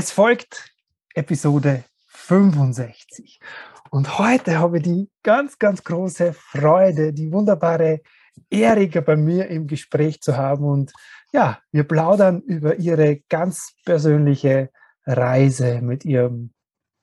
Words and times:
Es 0.00 0.12
folgt 0.12 0.72
Episode 1.12 1.82
65. 2.06 3.40
Und 3.90 4.20
heute 4.20 4.60
habe 4.60 4.76
ich 4.76 4.84
die 4.84 5.10
ganz, 5.24 5.58
ganz 5.58 5.82
große 5.82 6.34
Freude, 6.34 7.12
die 7.12 7.32
wunderbare 7.32 8.02
Erika 8.48 9.00
bei 9.00 9.16
mir 9.16 9.48
im 9.48 9.66
Gespräch 9.66 10.20
zu 10.20 10.36
haben. 10.36 10.66
Und 10.66 10.92
ja, 11.32 11.58
wir 11.72 11.82
plaudern 11.82 12.42
über 12.42 12.76
ihre 12.76 13.22
ganz 13.28 13.74
persönliche 13.84 14.70
Reise 15.04 15.80
mit 15.82 16.04
ihrem 16.04 16.52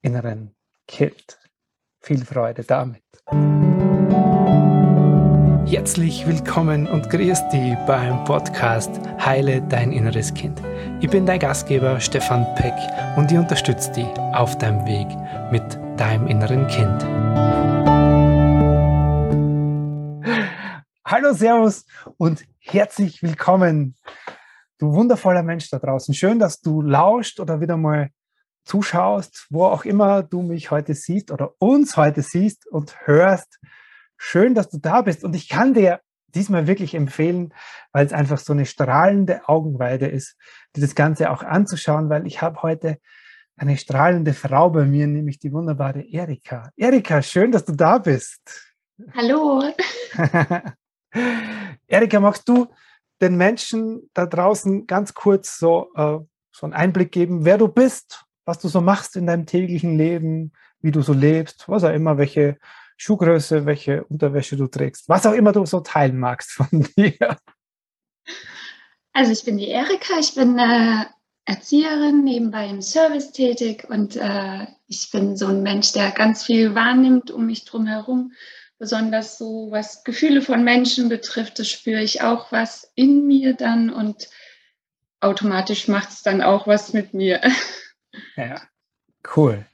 inneren 0.02 0.56
Kind. 0.88 1.38
Viel 2.00 2.24
Freude 2.24 2.64
damit. 2.64 3.04
Herzlich 5.68 6.28
willkommen 6.28 6.86
und 6.86 7.10
grüß 7.10 7.50
dich 7.50 7.76
beim 7.88 8.24
Podcast 8.24 8.92
Heile 9.18 9.64
dein 9.64 9.92
inneres 9.92 10.32
Kind. 10.32 10.62
Ich 11.02 11.10
bin 11.10 11.26
dein 11.26 11.40
Gastgeber 11.40 12.00
Stefan 12.00 12.46
Peck 12.54 12.76
und 13.18 13.32
ich 13.32 13.38
unterstütze 13.40 13.92
dich 13.92 14.06
auf 14.34 14.56
deinem 14.60 14.86
Weg 14.86 15.08
mit 15.52 15.64
deinem 16.00 16.28
inneren 16.28 16.68
Kind. 16.68 17.04
Hallo, 21.04 21.34
Servus 21.34 21.88
und 22.18 22.46
herzlich 22.60 23.24
willkommen, 23.24 23.96
du 24.78 24.94
wundervoller 24.94 25.42
Mensch 25.42 25.72
da 25.72 25.80
draußen. 25.80 26.14
Schön, 26.14 26.38
dass 26.38 26.62
du 26.62 26.84
lauscht 26.84 27.40
oder 27.40 27.60
wieder 27.60 27.76
mal 27.76 28.12
zuschaust, 28.66 29.48
wo 29.50 29.66
auch 29.66 29.84
immer 29.84 30.22
du 30.22 30.44
mich 30.44 30.70
heute 30.70 30.94
siehst 30.94 31.32
oder 31.32 31.54
uns 31.58 31.98
heute 31.98 32.22
siehst 32.22 32.68
und 32.68 32.96
hörst. 33.08 33.60
Schön, 34.18 34.56
dass 34.56 34.70
du 34.70 34.78
da 34.78 35.02
bist. 35.02 35.24
Und 35.24 35.36
ich 35.36 35.50
kann 35.50 35.74
dir 35.74 36.02
diesmal 36.36 36.68
wirklich 36.68 36.94
empfehlen, 36.94 37.54
weil 37.92 38.06
es 38.06 38.14
einfach 38.14 38.38
so 38.38 38.54
eine 38.54 38.66
strahlende 38.66 39.48
Augenweide 39.48 40.08
ist, 40.08 40.36
dir 40.76 40.82
das 40.82 40.96
Ganze 40.96 41.32
auch 41.32 41.44
anzuschauen, 41.44 42.10
weil 42.10 42.28
ich 42.28 42.42
habe 42.42 42.62
heute 42.62 42.98
eine 43.58 43.78
strahlende 43.78 44.34
Frau 44.34 44.70
bei 44.70 44.86
mir, 44.86 45.08
nämlich 45.08 45.40
die 45.40 45.54
wunderbare 45.54 46.02
Erika. 46.02 46.72
Erika, 46.76 47.22
schön, 47.22 47.52
dass 47.52 47.64
du 47.64 47.74
da 47.74 47.98
bist. 47.98 48.74
Hallo. 49.14 49.64
Erika, 51.88 52.20
magst 52.20 52.48
du 52.50 52.68
den 53.22 53.38
Menschen 53.38 54.10
da 54.14 54.26
draußen 54.26 54.88
ganz 54.88 55.14
kurz 55.14 55.58
so, 55.58 55.90
äh, 55.96 56.20
so 56.52 56.66
einen 56.66 56.74
Einblick 56.74 57.12
geben, 57.12 57.46
wer 57.46 57.58
du 57.58 57.70
bist, 57.70 58.26
was 58.46 58.60
du 58.60 58.68
so 58.68 58.82
machst 58.82 59.16
in 59.16 59.26
deinem 59.26 59.46
täglichen 59.46 59.98
Leben, 59.98 60.52
wie 60.82 60.92
du 60.92 61.02
so 61.02 61.14
lebst, 61.14 61.68
was 61.70 61.84
auch 61.84 61.94
immer, 61.94 62.18
welche 62.18 62.58
Schuhgröße, 62.98 63.66
welche 63.66 64.04
Unterwäsche 64.06 64.58
du 64.58 64.68
trägst, 64.68 65.10
was 65.10 65.26
auch 65.26 65.34
immer 65.34 65.52
du 65.52 65.66
so 65.66 65.82
teilen 65.82 66.20
magst 66.20 66.52
von 66.52 66.68
dir. 66.98 67.38
Also 69.14 69.32
ich 69.32 69.44
bin 69.46 69.58
die 69.58 69.70
Erika, 69.70 70.20
ich 70.20 70.36
bin 70.36 70.58
äh, 70.58 71.06
Erzieherin, 71.46 72.24
nebenbei 72.24 72.68
im 72.68 72.82
Service 72.82 73.32
tätig 73.32 73.86
und 73.88 74.16
äh, 74.16 74.66
ich 74.88 75.10
bin 75.12 75.38
so 75.38 75.48
ein 75.48 75.62
Mensch, 75.62 75.94
der 75.94 76.12
ganz 76.12 76.44
viel 76.44 76.76
wahrnimmt 76.76 77.32
um 77.32 77.46
mich 77.46 77.66
drum 77.66 77.86
herum. 77.86 78.34
Besonders 78.78 79.38
so, 79.38 79.68
was 79.72 80.04
Gefühle 80.04 80.42
von 80.42 80.64
Menschen 80.64 81.08
betrifft, 81.08 81.60
das 81.60 81.70
spüre 81.70 82.02
ich 82.02 82.22
auch 82.22 82.52
was 82.52 82.92
in 82.96 83.26
mir 83.26 83.54
dann 83.54 83.90
und 83.90 84.30
automatisch 85.22 85.88
macht 85.88 86.10
es 86.10 86.24
dann 86.24 86.42
auch 86.42 86.68
was 86.68 86.94
mit 86.94 87.14
mir. 87.14 87.42
Ja, 88.38 88.62
cool. 89.36 89.66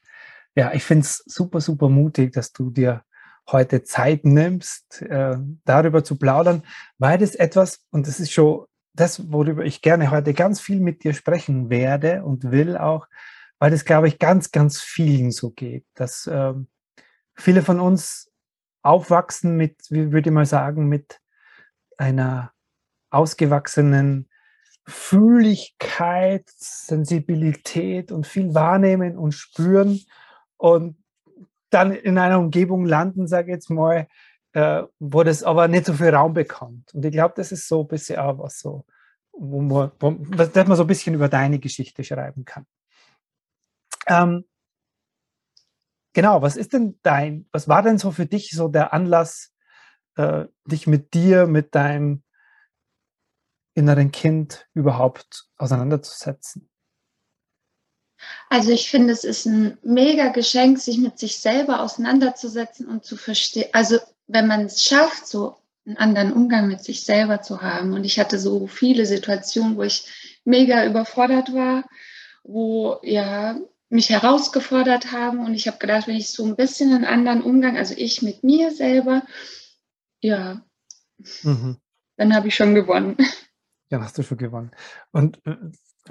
Ja, 0.56 0.74
ich 0.74 0.84
finde 0.84 1.04
es 1.04 1.24
super, 1.28 1.62
super 1.62 1.90
mutig, 1.90 2.34
dass 2.34 2.52
du 2.52 2.72
dir 2.72 3.04
heute 3.52 3.84
Zeit 3.84 4.26
nimmst, 4.26 5.02
äh, 5.02 5.38
darüber 5.66 6.04
zu 6.04 6.18
plaudern, 6.18 6.64
weil 6.98 7.18
das 7.18 7.36
etwas, 7.36 7.86
und 7.92 8.08
das 8.08 8.20
ist 8.20 8.32
schon 8.32 8.66
das, 8.94 9.32
worüber 9.32 9.64
ich 9.64 9.82
gerne 9.82 10.12
heute 10.12 10.34
ganz 10.34 10.60
viel 10.60 10.80
mit 10.80 11.04
dir 11.04 11.14
sprechen 11.14 11.70
werde 11.70 12.24
und 12.24 12.52
will 12.52 12.78
auch, 12.78 13.08
weil 13.60 13.72
das, 13.72 13.86
glaube 13.86 14.08
ich, 14.08 14.20
ganz, 14.20 14.52
ganz 14.52 14.82
vielen 14.82 15.32
so 15.32 15.52
geht, 15.52 15.86
dass 15.94 16.28
äh, 16.28 16.54
viele 17.36 17.62
von 17.62 17.80
uns 17.80 18.32
aufwachsen 18.82 19.56
mit, 19.56 19.78
wie 19.90 20.12
würde 20.12 20.30
ich 20.30 20.34
mal 20.34 20.46
sagen, 20.46 20.88
mit 20.88 21.20
einer 21.98 22.52
ausgewachsenen 23.12 24.28
Fühligkeit, 24.88 26.50
Sensibilität 26.50 28.12
und 28.12 28.26
viel 28.26 28.54
wahrnehmen 28.54 29.18
und 29.18 29.34
spüren. 29.34 30.00
Und 30.58 30.98
dann 31.74 31.92
in 31.92 32.18
einer 32.18 32.40
Umgebung 32.40 32.86
landen, 32.86 33.28
sage 33.28 33.52
ich 33.52 33.56
jetzt 33.56 33.70
mal, 33.70 34.08
äh, 34.54 34.84
wo 35.00 35.24
das 35.24 35.44
aber 35.44 35.68
nicht 35.68 35.86
so 35.86 35.94
viel 35.94 36.10
Raum 36.10 36.34
bekommt. 36.34 36.94
Und 36.94 37.06
ich 37.06 37.12
glaube, 37.12 37.34
das 37.38 37.52
ist 37.52 37.68
so 37.68 37.82
ein 37.82 37.88
bisschen 37.88 38.20
auch 38.20 38.38
was 38.40 38.60
so, 38.60 38.86
wo 39.32 39.62
man, 39.62 39.92
wo, 40.00 40.12
dass 40.12 40.68
man 40.68 40.78
so 40.78 40.84
ein 40.84 40.88
bisschen 40.88 41.16
über 41.16 41.30
deine 41.30 41.60
Geschichte 41.60 42.04
schreiben 42.04 42.46
kann. 42.46 42.66
Ähm, 44.08 44.46
genau, 46.14 46.42
was 46.42 46.58
ist 46.58 46.74
denn 46.74 47.00
dein, 47.04 47.48
was 47.52 47.68
war 47.68 47.82
denn 47.84 47.98
so 47.98 48.12
für 48.12 48.26
dich 48.26 48.52
so 48.52 48.68
der 48.68 48.94
Anlass, 48.94 49.54
äh, 50.16 50.46
dich 50.66 50.88
mit 50.88 51.14
dir, 51.14 51.48
mit 51.48 51.76
deinem 51.76 52.24
inneren 53.74 54.12
Kind 54.12 54.68
überhaupt 54.74 55.48
auseinanderzusetzen? 55.58 56.71
Also 58.50 58.72
ich 58.72 58.90
finde, 58.90 59.14
es 59.14 59.24
ist 59.24 59.46
ein 59.46 59.78
mega 59.82 60.30
Geschenk, 60.30 60.80
sich 60.80 60.98
mit 60.98 61.18
sich 61.20 61.38
selber 61.40 61.82
auseinanderzusetzen 61.82 62.88
und 62.88 63.06
zu 63.06 63.18
verstehen. 63.18 63.70
Also 63.74 63.98
wenn 64.28 64.48
man 64.48 64.66
es 64.66 64.84
schafft, 64.84 65.28
so 65.28 65.58
einen 65.86 65.98
anderen 65.98 66.34
Umgang 66.34 66.68
mit 66.68 66.84
sich 66.84 67.04
selber 67.04 67.42
zu 67.42 67.62
haben. 67.62 67.94
Und 67.94 68.04
ich 68.04 68.20
hatte 68.20 68.40
so 68.40 68.68
viele 68.68 69.06
Situationen, 69.06 69.78
wo 69.78 69.84
ich 69.84 70.06
mega 70.46 70.86
überfordert 70.86 71.54
war, 71.54 71.86
wo 72.44 73.00
ja 73.04 73.60
mich 73.90 74.10
herausgefordert 74.10 75.12
haben. 75.12 75.40
Und 75.40 75.54
ich 75.54 75.68
habe 75.68 75.78
gedacht, 75.78 76.08
wenn 76.08 76.16
ich 76.16 76.32
so 76.32 76.46
ein 76.46 76.56
bisschen 76.56 76.94
einen 76.94 77.06
anderen 77.06 77.42
Umgang, 77.42 77.78
also 77.78 77.94
ich 77.98 78.22
mit 78.22 78.44
mir 78.44 78.72
selber, 78.72 79.24
ja, 80.22 80.64
mhm. 81.44 81.78
dann 82.18 82.36
habe 82.36 82.48
ich 82.48 82.56
schon 82.56 82.76
gewonnen. 82.76 83.18
Ja, 83.90 84.02
hast 84.02 84.18
du 84.18 84.24
schon 84.24 84.38
gewonnen. 84.38 84.72
Und 85.12 85.46
äh, 85.46 85.58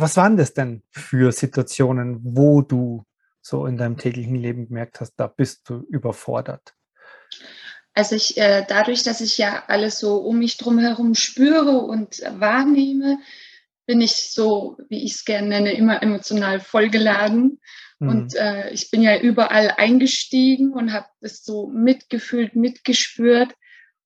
was 0.01 0.17
waren 0.17 0.37
das 0.37 0.55
denn 0.55 0.83
für 0.91 1.33
Situationen, 1.33 2.21
wo 2.23 2.63
du 2.63 3.05
so 3.41 3.67
in 3.67 3.77
deinem 3.77 3.97
täglichen 3.97 4.37
Leben 4.37 4.69
gemerkt 4.69 5.01
hast, 5.01 5.15
da 5.17 5.27
bist 5.27 5.69
du 5.69 5.87
überfordert? 5.89 6.75
Also 7.95 8.15
ich, 8.17 8.37
äh, 8.37 8.65
dadurch, 8.69 9.03
dass 9.03 9.21
ich 9.21 9.39
ja 9.39 9.65
alles 9.67 9.99
so 9.99 10.17
um 10.19 10.39
mich 10.39 10.57
drum 10.57 10.79
herum 10.79 11.15
spüre 11.15 11.79
und 11.79 12.21
wahrnehme, 12.21 13.19
bin 13.87 14.01
ich 14.01 14.31
so, 14.31 14.79
wie 14.89 15.05
ich 15.05 15.15
es 15.15 15.25
gerne 15.25 15.49
nenne, 15.49 15.73
immer 15.73 16.03
emotional 16.03 16.61
vollgeladen. 16.61 17.61
Mhm. 17.99 18.09
Und 18.09 18.35
äh, 18.37 18.71
ich 18.71 18.91
bin 18.91 19.03
ja 19.03 19.19
überall 19.19 19.75
eingestiegen 19.77 20.73
und 20.73 20.93
habe 20.93 21.07
das 21.21 21.43
so 21.45 21.67
mitgefühlt, 21.67 22.55
mitgespürt. 22.55 23.53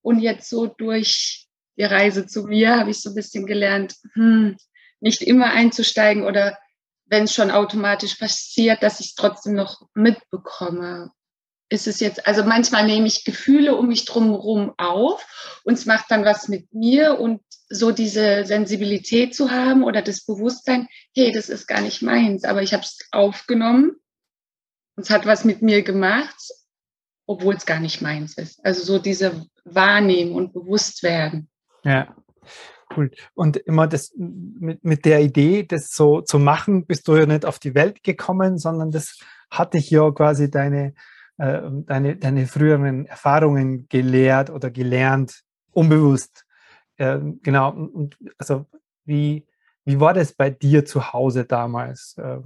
Und 0.00 0.20
jetzt 0.20 0.48
so 0.48 0.66
durch 0.66 1.48
die 1.76 1.84
Reise 1.84 2.26
zu 2.26 2.44
mir 2.44 2.78
habe 2.78 2.90
ich 2.90 3.02
so 3.02 3.10
ein 3.10 3.14
bisschen 3.14 3.46
gelernt, 3.46 3.96
hm, 4.14 4.56
nicht 5.04 5.22
immer 5.22 5.52
einzusteigen 5.52 6.24
oder 6.24 6.58
wenn 7.04 7.24
es 7.24 7.34
schon 7.34 7.50
automatisch 7.50 8.14
passiert, 8.14 8.82
dass 8.82 9.00
ich 9.00 9.08
es 9.08 9.14
trotzdem 9.14 9.54
noch 9.54 9.82
mitbekomme. 9.94 11.10
Ist 11.68 11.86
es 11.86 12.00
jetzt, 12.00 12.26
also 12.26 12.42
manchmal 12.44 12.86
nehme 12.86 13.06
ich 13.06 13.24
Gefühle 13.24 13.76
um 13.76 13.88
mich 13.88 14.06
drumherum 14.06 14.72
auf 14.78 15.24
und 15.64 15.74
es 15.74 15.86
macht 15.86 16.10
dann 16.10 16.24
was 16.24 16.48
mit 16.48 16.72
mir 16.72 17.20
und 17.20 17.42
so 17.68 17.90
diese 17.90 18.46
Sensibilität 18.46 19.34
zu 19.34 19.50
haben 19.50 19.84
oder 19.84 20.00
das 20.00 20.24
Bewusstsein, 20.24 20.88
hey, 21.14 21.32
das 21.32 21.48
ist 21.48 21.66
gar 21.66 21.82
nicht 21.82 22.00
meins, 22.00 22.44
aber 22.44 22.62
ich 22.62 22.72
habe 22.72 22.82
es 22.82 22.98
aufgenommen 23.10 23.96
und 24.96 25.02
es 25.02 25.10
hat 25.10 25.26
was 25.26 25.44
mit 25.44 25.60
mir 25.60 25.82
gemacht, 25.82 26.36
obwohl 27.26 27.56
es 27.56 27.66
gar 27.66 27.80
nicht 27.80 28.00
meins 28.00 28.38
ist. 28.38 28.64
Also 28.64 28.84
so 28.84 28.98
diese 28.98 29.46
Wahrnehmen 29.64 30.32
und 30.32 30.52
Bewusstwerden. 30.54 31.50
Ja. 31.82 32.14
Cool. 32.96 33.10
Und 33.34 33.56
immer 33.56 33.86
das 33.86 34.12
mit, 34.16 34.84
mit 34.84 35.04
der 35.04 35.20
Idee, 35.20 35.64
das 35.64 35.90
so 35.90 36.20
zu 36.20 36.38
machen, 36.38 36.86
bist 36.86 37.08
du 37.08 37.16
ja 37.16 37.26
nicht 37.26 37.44
auf 37.44 37.58
die 37.58 37.74
Welt 37.74 38.02
gekommen, 38.02 38.58
sondern 38.58 38.90
das 38.90 39.18
hatte 39.50 39.78
ich 39.78 39.90
ja 39.90 40.10
quasi 40.10 40.50
deine, 40.50 40.94
äh, 41.38 41.60
deine, 41.86 42.16
deine 42.16 42.46
früheren 42.46 43.06
Erfahrungen 43.06 43.88
gelehrt 43.88 44.50
oder 44.50 44.70
gelernt, 44.70 45.42
unbewusst. 45.72 46.44
Äh, 46.96 47.18
genau. 47.42 47.70
Und 47.72 48.16
also 48.38 48.66
wie, 49.04 49.46
wie 49.84 50.00
war 50.00 50.14
das 50.14 50.32
bei 50.32 50.50
dir 50.50 50.84
zu 50.84 51.12
Hause 51.12 51.44
damals? 51.44 52.16
Äh, 52.18 52.38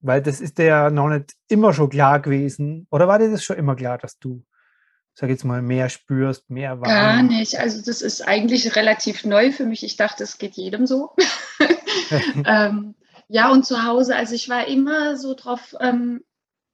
weil 0.00 0.22
das 0.22 0.40
ist 0.40 0.58
dir 0.58 0.64
ja 0.64 0.90
noch 0.90 1.08
nicht 1.08 1.34
immer 1.48 1.72
schon 1.74 1.90
klar 1.90 2.20
gewesen. 2.20 2.86
Oder 2.90 3.08
war 3.08 3.18
dir 3.18 3.30
das 3.30 3.44
schon 3.44 3.56
immer 3.56 3.76
klar, 3.76 3.98
dass 3.98 4.18
du 4.18 4.42
sag 5.14 5.30
jetzt 5.30 5.44
mal, 5.44 5.62
mehr 5.62 5.88
spürst, 5.88 6.50
mehr 6.50 6.80
wahrnimmst? 6.80 6.88
Gar 6.88 7.22
nicht. 7.22 7.58
Also 7.58 7.82
das 7.84 8.02
ist 8.02 8.22
eigentlich 8.22 8.76
relativ 8.76 9.24
neu 9.24 9.52
für 9.52 9.64
mich. 9.64 9.84
Ich 9.84 9.96
dachte, 9.96 10.24
es 10.24 10.38
geht 10.38 10.54
jedem 10.54 10.86
so. 10.86 11.10
ähm, 12.46 12.94
ja, 13.28 13.50
und 13.50 13.64
zu 13.64 13.84
Hause, 13.84 14.16
also 14.16 14.34
ich 14.34 14.48
war 14.48 14.66
immer 14.66 15.16
so 15.16 15.34
drauf, 15.34 15.74
ähm, 15.80 16.24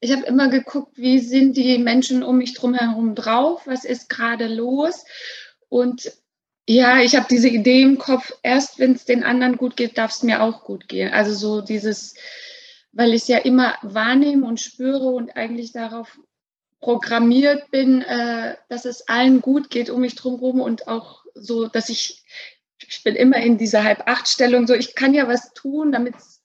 ich 0.00 0.12
habe 0.12 0.24
immer 0.24 0.48
geguckt, 0.48 0.96
wie 0.96 1.18
sind 1.18 1.56
die 1.56 1.78
Menschen 1.78 2.22
um 2.22 2.38
mich 2.38 2.54
drum 2.54 2.74
herum 2.74 3.14
drauf, 3.14 3.66
was 3.66 3.84
ist 3.84 4.08
gerade 4.08 4.46
los. 4.46 5.04
Und 5.68 6.10
Ja, 6.66 7.00
ich 7.00 7.16
habe 7.16 7.26
diese 7.28 7.48
Idee 7.48 7.82
im 7.82 7.98
Kopf, 7.98 8.32
erst 8.42 8.78
wenn 8.78 8.92
es 8.92 9.04
den 9.04 9.24
anderen 9.24 9.56
gut 9.56 9.76
geht, 9.76 9.98
darf 9.98 10.12
es 10.12 10.22
mir 10.22 10.42
auch 10.42 10.64
gut 10.64 10.88
gehen. 10.88 11.12
Also 11.12 11.34
so 11.34 11.60
dieses, 11.60 12.14
weil 12.92 13.10
ich 13.10 13.22
es 13.22 13.28
ja 13.28 13.38
immer 13.38 13.74
wahrnehme 13.82 14.46
und 14.46 14.60
spüre 14.60 15.08
und 15.08 15.36
eigentlich 15.36 15.72
darauf 15.72 16.18
programmiert 16.80 17.70
bin, 17.70 18.02
äh, 18.02 18.56
dass 18.68 18.84
es 18.84 19.08
allen 19.08 19.40
gut 19.40 19.70
geht 19.70 19.90
um 19.90 20.00
mich 20.00 20.14
drumherum 20.14 20.60
und 20.60 20.88
auch 20.88 21.24
so, 21.34 21.68
dass 21.68 21.88
ich, 21.88 22.24
ich 22.78 23.02
bin 23.04 23.14
immer 23.14 23.36
in 23.36 23.58
dieser 23.58 23.84
Halb-Acht-Stellung, 23.84 24.66
so 24.66 24.74
ich 24.74 24.94
kann 24.94 25.14
ja 25.14 25.28
was 25.28 25.52
tun, 25.52 25.92
damit 25.92 26.16
es 26.16 26.40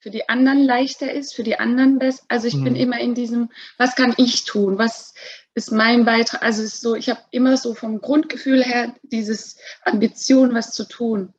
für 0.00 0.10
die 0.10 0.28
anderen 0.28 0.62
leichter 0.62 1.12
ist, 1.12 1.34
für 1.34 1.42
die 1.42 1.58
anderen 1.58 1.98
besser. 1.98 2.22
Also 2.28 2.46
ich 2.46 2.54
mhm. 2.54 2.64
bin 2.64 2.76
immer 2.76 3.00
in 3.00 3.14
diesem, 3.14 3.50
was 3.78 3.96
kann 3.96 4.14
ich 4.16 4.44
tun, 4.44 4.78
was 4.78 5.14
ist 5.54 5.72
mein 5.72 6.04
Beitrag. 6.04 6.42
Also 6.42 6.62
es 6.62 6.74
ist 6.74 6.80
so, 6.82 6.94
ich 6.94 7.08
habe 7.08 7.20
immer 7.30 7.56
so 7.56 7.74
vom 7.74 8.00
Grundgefühl 8.00 8.62
her 8.62 8.94
dieses 9.02 9.58
Ambition, 9.82 10.54
was 10.54 10.72
zu 10.72 10.86
tun. 10.86 11.34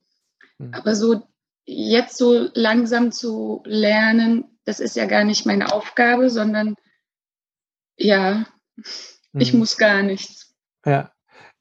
Mhm. 0.57 0.74
Aber 0.74 0.95
so 0.95 1.24
jetzt 1.65 2.18
so 2.18 2.50
langsam 2.53 3.12
zu 3.12 3.62
lernen, 3.65 4.45
das 4.65 4.80
ist 4.80 4.95
ja 4.95 5.06
gar 5.06 5.24
nicht 5.24 5.45
meine 5.45 5.71
Aufgabe, 5.71 6.30
sondern 6.30 6.75
ja, 8.00 8.46
mhm. 9.31 9.42
ich 9.42 9.54
muss 9.54 9.78
gar 9.78 10.01
nichts. 10.01 10.56
Ja. 10.86 11.12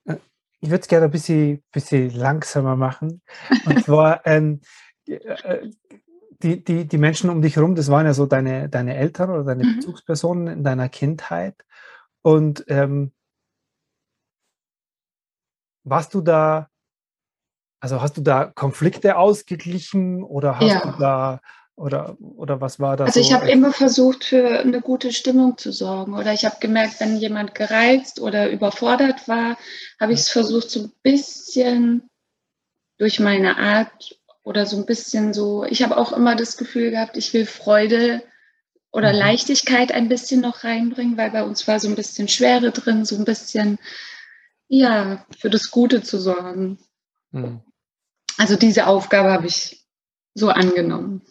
Äh, 0.04 0.16
ich 0.60 0.70
würde 0.70 0.82
es 0.82 0.88
gerne 0.88 1.06
ein 1.06 1.10
bisschen, 1.10 1.62
bisschen 1.72 2.10
langsamer 2.10 2.76
machen. 2.76 3.22
Und 3.66 3.84
zwar, 3.84 4.22
ähm, 4.26 4.60
äh, 5.06 5.68
die, 6.42 6.62
die, 6.62 6.86
die 6.86 6.98
Menschen 6.98 7.30
um 7.30 7.42
dich 7.42 7.56
herum, 7.56 7.74
das 7.74 7.90
waren 7.90 8.06
ja 8.06 8.14
so 8.14 8.26
deine, 8.26 8.68
deine 8.68 8.96
Eltern 8.96 9.30
oder 9.30 9.44
deine 9.44 9.64
mhm. 9.64 9.76
Bezugspersonen 9.76 10.46
in 10.46 10.64
deiner 10.64 10.88
Kindheit. 10.88 11.56
Und 12.22 12.64
ähm, 12.68 13.12
warst 15.82 16.14
du 16.14 16.20
da, 16.20 16.68
also 17.80 18.00
hast 18.00 18.16
du 18.16 18.20
da 18.20 18.44
Konflikte 18.44 19.16
ausgeglichen 19.16 20.22
oder 20.22 20.58
hast 20.58 20.68
ja. 20.68 20.92
du 20.92 20.98
da 20.98 21.40
oder, 21.78 22.16
oder 22.20 22.60
was 22.60 22.80
war 22.80 22.96
das? 22.96 23.06
Also 23.08 23.20
ich 23.20 23.28
so? 23.28 23.34
habe 23.34 23.50
immer 23.50 23.72
versucht, 23.72 24.24
für 24.24 24.58
eine 24.60 24.80
gute 24.80 25.12
Stimmung 25.12 25.56
zu 25.56 25.72
sorgen. 25.72 26.14
Oder 26.14 26.32
ich 26.32 26.44
habe 26.44 26.56
gemerkt, 26.60 26.98
wenn 27.00 27.16
jemand 27.16 27.54
gereizt 27.54 28.20
oder 28.20 28.50
überfordert 28.50 29.28
war, 29.28 29.56
habe 30.00 30.12
ich 30.12 30.20
es 30.20 30.28
versucht, 30.28 30.70
so 30.70 30.80
ein 30.80 30.92
bisschen 31.02 32.10
durch 32.98 33.20
meine 33.20 33.58
Art 33.58 34.18
oder 34.42 34.66
so 34.66 34.76
ein 34.76 34.86
bisschen 34.86 35.32
so. 35.32 35.64
Ich 35.64 35.82
habe 35.82 35.96
auch 35.96 36.12
immer 36.12 36.34
das 36.34 36.56
Gefühl 36.56 36.90
gehabt, 36.90 37.16
ich 37.16 37.32
will 37.32 37.46
Freude 37.46 38.22
oder 38.90 39.12
mhm. 39.12 39.18
Leichtigkeit 39.18 39.92
ein 39.92 40.08
bisschen 40.08 40.40
noch 40.40 40.64
reinbringen, 40.64 41.16
weil 41.16 41.30
bei 41.30 41.44
uns 41.44 41.68
war 41.68 41.78
so 41.78 41.88
ein 41.88 41.94
bisschen 41.94 42.26
Schwere 42.26 42.72
drin, 42.72 43.04
so 43.04 43.14
ein 43.16 43.24
bisschen, 43.24 43.78
ja, 44.66 45.24
für 45.38 45.48
das 45.48 45.70
Gute 45.70 46.02
zu 46.02 46.18
sorgen. 46.18 46.78
Mhm. 47.30 47.60
Also 48.36 48.56
diese 48.56 48.88
Aufgabe 48.88 49.30
habe 49.30 49.46
ich 49.46 49.86
so 50.34 50.48
angenommen. 50.48 51.22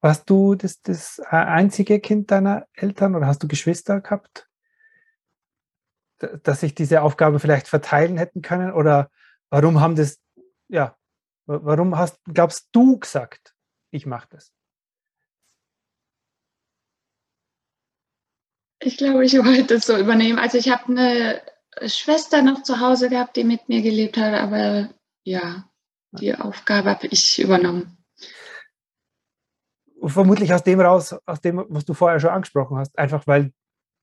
Warst 0.00 0.28
du 0.28 0.54
das, 0.54 0.80
das 0.80 1.20
einzige 1.20 2.00
Kind 2.00 2.30
deiner 2.30 2.66
Eltern 2.72 3.14
oder 3.14 3.26
hast 3.26 3.42
du 3.42 3.48
Geschwister 3.48 4.00
gehabt, 4.00 4.48
dass 6.18 6.60
sich 6.60 6.74
diese 6.74 7.02
Aufgabe 7.02 7.40
vielleicht 7.40 7.68
verteilen 7.68 8.16
hätten 8.16 8.42
können? 8.42 8.72
Oder 8.72 9.10
warum 9.50 9.80
haben 9.80 9.96
das, 9.96 10.20
ja, 10.68 10.96
warum 11.46 11.96
hast, 11.96 12.18
glaubst 12.24 12.68
du 12.72 12.98
gesagt, 12.98 13.54
ich 13.90 14.06
mache 14.06 14.28
das? 14.30 14.52
Ich 18.80 18.98
glaube, 18.98 19.24
ich 19.24 19.34
wollte 19.34 19.74
es 19.74 19.86
so 19.86 19.96
übernehmen. 19.96 20.38
Also 20.38 20.58
ich 20.58 20.70
habe 20.70 20.86
eine 20.88 21.42
Schwester 21.88 22.42
noch 22.42 22.62
zu 22.62 22.80
Hause 22.80 23.08
gehabt, 23.08 23.36
die 23.36 23.44
mit 23.44 23.68
mir 23.68 23.82
gelebt 23.82 24.16
hat, 24.16 24.34
aber 24.34 24.90
ja, 25.24 25.70
die 26.12 26.34
Aufgabe 26.34 26.90
habe 26.90 27.06
ich 27.08 27.40
übernommen 27.40 28.03
vermutlich 30.08 30.52
aus 30.52 30.62
dem 30.62 30.80
raus, 30.80 31.16
aus 31.26 31.40
dem, 31.40 31.64
was 31.68 31.84
du 31.84 31.94
vorher 31.94 32.20
schon 32.20 32.30
angesprochen 32.30 32.78
hast, 32.78 32.98
einfach 32.98 33.26
weil 33.26 33.52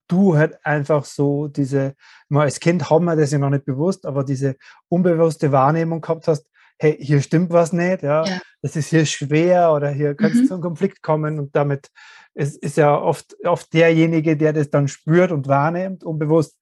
du 0.08 0.36
halt 0.36 0.58
einfach 0.66 1.06
so 1.06 1.48
diese, 1.48 1.96
mal 2.28 2.44
als 2.44 2.60
Kind 2.60 2.90
haben 2.90 3.06
wir 3.06 3.16
das 3.16 3.32
ja 3.32 3.38
noch 3.38 3.50
nicht 3.50 3.66
bewusst, 3.66 4.06
aber 4.06 4.24
diese 4.24 4.56
unbewusste 4.90 5.52
Wahrnehmung 5.52 6.02
gehabt 6.02 6.28
hast, 6.28 6.48
hey, 6.80 6.98
hier 7.00 7.22
stimmt 7.22 7.52
was 7.52 7.74
nicht, 7.74 8.04
ja, 8.04 8.26
ja. 8.26 8.40
das 8.62 8.76
ist 8.76 8.90
hier 8.90 9.06
schwer 9.06 9.72
oder 9.72 9.90
hier 9.90 10.16
kann 10.16 10.32
es 10.32 10.40
mhm. 10.40 10.46
zu 10.48 10.54
einem 10.56 10.64
Konflikt 10.64 11.02
kommen 11.02 11.40
und 11.40 11.56
damit 11.56 11.90
ist, 12.34 12.58
ist 12.58 12.78
ja 12.78 12.98
oft, 12.98 13.36
oft 13.46 13.74
derjenige, 13.74 14.36
der 14.36 14.54
das 14.54 14.70
dann 14.70 14.88
spürt 14.88 15.32
und 15.32 15.48
wahrnimmt, 15.48 16.04
unbewusst 16.04 16.58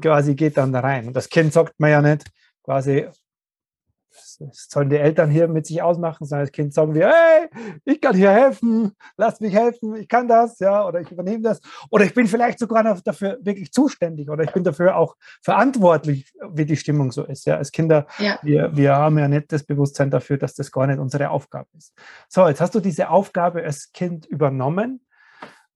quasi 0.00 0.34
geht 0.34 0.56
dann 0.56 0.72
da 0.72 0.80
rein. 0.80 1.06
Und 1.06 1.14
das 1.14 1.28
Kind 1.28 1.52
sagt 1.52 1.78
man 1.78 1.90
ja 1.90 2.02
nicht 2.02 2.24
quasi, 2.64 3.08
das 4.38 4.68
sollen 4.68 4.90
die 4.90 4.96
Eltern 4.96 5.30
hier 5.30 5.48
mit 5.48 5.66
sich 5.66 5.82
ausmachen, 5.82 6.26
sondern 6.26 6.46
das 6.46 6.52
Kind 6.52 6.74
sagen 6.74 6.94
wir, 6.94 7.08
hey, 7.08 7.48
ich 7.84 8.00
kann 8.00 8.14
hier 8.14 8.30
helfen, 8.30 8.92
lass 9.16 9.40
mich 9.40 9.54
helfen, 9.54 9.96
ich 9.96 10.08
kann 10.08 10.28
das, 10.28 10.58
ja, 10.58 10.86
oder 10.86 11.00
ich 11.00 11.10
übernehme 11.10 11.42
das. 11.42 11.60
Oder 11.90 12.04
ich 12.04 12.14
bin 12.14 12.26
vielleicht 12.26 12.58
sogar 12.58 12.82
noch 12.82 13.00
dafür 13.00 13.38
wirklich 13.42 13.72
zuständig 13.72 14.30
oder 14.30 14.44
ich 14.44 14.52
bin 14.52 14.64
dafür 14.64 14.96
auch 14.96 15.16
verantwortlich, 15.42 16.32
wie 16.52 16.64
die 16.64 16.76
Stimmung 16.76 17.12
so 17.12 17.24
ist. 17.24 17.46
Ja, 17.46 17.56
als 17.56 17.72
Kinder, 17.72 18.06
ja. 18.18 18.38
Wir, 18.42 18.76
wir 18.76 18.96
haben 18.96 19.18
ja 19.18 19.28
nicht 19.28 19.52
das 19.52 19.64
Bewusstsein 19.64 20.10
dafür, 20.10 20.38
dass 20.38 20.54
das 20.54 20.70
gar 20.70 20.86
nicht 20.86 20.98
unsere 20.98 21.30
Aufgabe 21.30 21.68
ist. 21.76 21.94
So, 22.28 22.46
jetzt 22.48 22.60
hast 22.60 22.74
du 22.74 22.80
diese 22.80 23.10
Aufgabe 23.10 23.62
als 23.62 23.92
Kind 23.92 24.26
übernommen. 24.26 25.04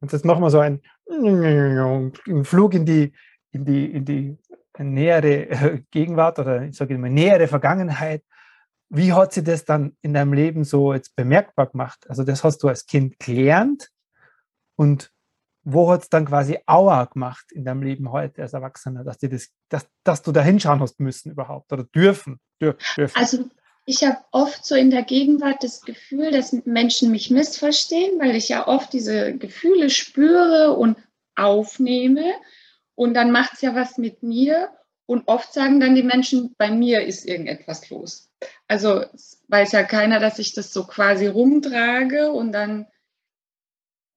Und 0.00 0.12
jetzt 0.12 0.24
machen 0.24 0.42
wir 0.42 0.50
so 0.50 0.60
einen, 0.60 0.82
Flug 2.44 2.74
in 2.74 2.84
die, 2.84 3.12
in 3.52 3.64
die, 3.64 3.86
in 3.86 4.04
die 4.04 4.38
nähere 4.78 5.82
Gegenwart 5.90 6.38
oder 6.38 6.62
ich 6.62 6.76
sage 6.76 6.94
immer 6.94 7.08
nähere 7.08 7.48
Vergangenheit 7.48 8.22
wie 8.88 9.12
hat 9.12 9.32
sie 9.32 9.42
das 9.42 9.64
dann 9.64 9.96
in 10.02 10.14
deinem 10.14 10.32
Leben 10.32 10.64
so 10.64 10.92
jetzt 10.94 11.16
bemerkbar 11.16 11.66
gemacht? 11.66 12.08
Also 12.08 12.22
das 12.22 12.44
hast 12.44 12.62
du 12.62 12.68
als 12.68 12.86
Kind 12.86 13.18
gelernt 13.18 13.90
und 14.76 15.10
wo 15.64 15.90
hat 15.90 16.02
es 16.02 16.08
dann 16.08 16.26
quasi 16.26 16.58
Aua 16.66 17.04
gemacht 17.06 17.50
in 17.50 17.64
deinem 17.64 17.82
Leben 17.82 18.12
heute 18.12 18.42
als 18.42 18.52
Erwachsener, 18.52 19.02
dass, 19.02 19.18
dir 19.18 19.28
das, 19.28 19.48
dass, 19.68 19.88
dass 20.04 20.22
du 20.22 20.30
da 20.30 20.42
hinschauen 20.42 20.80
hast 20.80 21.00
müssen 21.00 21.32
überhaupt 21.32 21.72
oder 21.72 21.82
dürfen? 21.82 22.38
dürfen? 22.60 23.10
Also 23.14 23.50
ich 23.84 24.04
habe 24.04 24.18
oft 24.30 24.64
so 24.64 24.76
in 24.76 24.90
der 24.90 25.02
Gegenwart 25.02 25.64
das 25.64 25.80
Gefühl, 25.82 26.30
dass 26.30 26.52
Menschen 26.64 27.10
mich 27.10 27.30
missverstehen, 27.30 28.20
weil 28.20 28.36
ich 28.36 28.48
ja 28.48 28.68
oft 28.68 28.92
diese 28.92 29.36
Gefühle 29.36 29.90
spüre 29.90 30.76
und 30.76 30.96
aufnehme 31.34 32.24
und 32.96 33.14
dann 33.14 33.30
macht 33.30 33.52
es 33.54 33.60
ja 33.60 33.76
was 33.76 33.98
mit 33.98 34.24
mir 34.24 34.70
und 35.06 35.28
oft 35.28 35.52
sagen 35.52 35.78
dann 35.78 35.94
die 35.94 36.02
Menschen, 36.02 36.54
bei 36.58 36.70
mir 36.70 37.06
ist 37.06 37.24
irgendetwas 37.24 37.88
los. 37.90 38.28
Also 38.66 39.04
weiß 39.48 39.72
ja 39.72 39.84
keiner, 39.84 40.18
dass 40.18 40.40
ich 40.40 40.52
das 40.52 40.72
so 40.72 40.84
quasi 40.84 41.28
rumtrage 41.28 42.32
und 42.32 42.50
dann, 42.50 42.86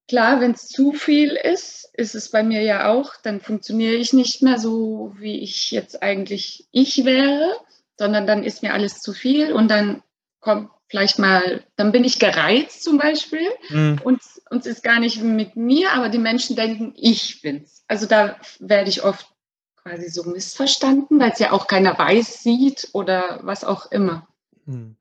klar, 0.08 0.42
wenn 0.42 0.52
es 0.52 0.68
zu 0.68 0.94
viel 0.94 1.33
ist, 1.33 1.92
ist 1.94 2.16
es 2.16 2.31
bei 2.31 2.42
mir 2.42 2.64
ja 2.64 2.92
auch, 2.92 3.14
dann 3.21 3.40
funktioniere 3.40 3.95
ich 3.95 4.14
nicht 4.14 4.42
mehr 4.42 4.57
so, 4.57 5.14
wie 5.19 5.40
ich 5.40 5.69
jetzt 5.69 6.02
eigentlich 6.02 6.68
ich 6.71 7.06
wäre, 7.06 7.56
sondern 7.98 8.26
dann 8.26 8.44
ist 8.44 8.64
mir 8.64 8.74
alles 8.74 9.00
zu 9.00 9.14
viel 9.14 9.54
und 9.54 9.69
dann 9.69 10.02
kommt 10.40 10.71
vielleicht 10.88 11.19
mal, 11.19 11.64
dann 11.76 11.92
bin 11.92 12.04
ich 12.04 12.18
gereizt 12.18 12.83
zum 12.83 12.98
Beispiel 12.98 13.48
mhm. 13.69 14.02
und 14.04 14.21
es 14.21 14.66
ist 14.66 14.83
gar 14.83 15.00
nicht 15.00 15.21
mit 15.21 15.56
mir, 15.56 15.92
aber 15.92 16.09
die 16.09 16.18
Menschen 16.18 16.56
denken, 16.56 16.94
ich 16.95 17.42
bin's. 17.42 17.79
Also 17.90 18.06
da 18.06 18.38
werde 18.60 18.90
ich 18.90 19.04
oft 19.04 19.28
quasi 19.76 20.10
so 20.10 20.24
missverstanden, 20.24 21.19
weil 21.19 21.31
es 21.31 21.40
ja 21.40 21.52
auch 21.52 21.68
keiner 21.68 21.98
weiß, 21.98 22.44
sieht 22.44 22.90
oder 22.94 23.40
was 23.42 23.64
auch 23.64 23.92
immer. 23.92 24.28
Hm. 24.66 24.96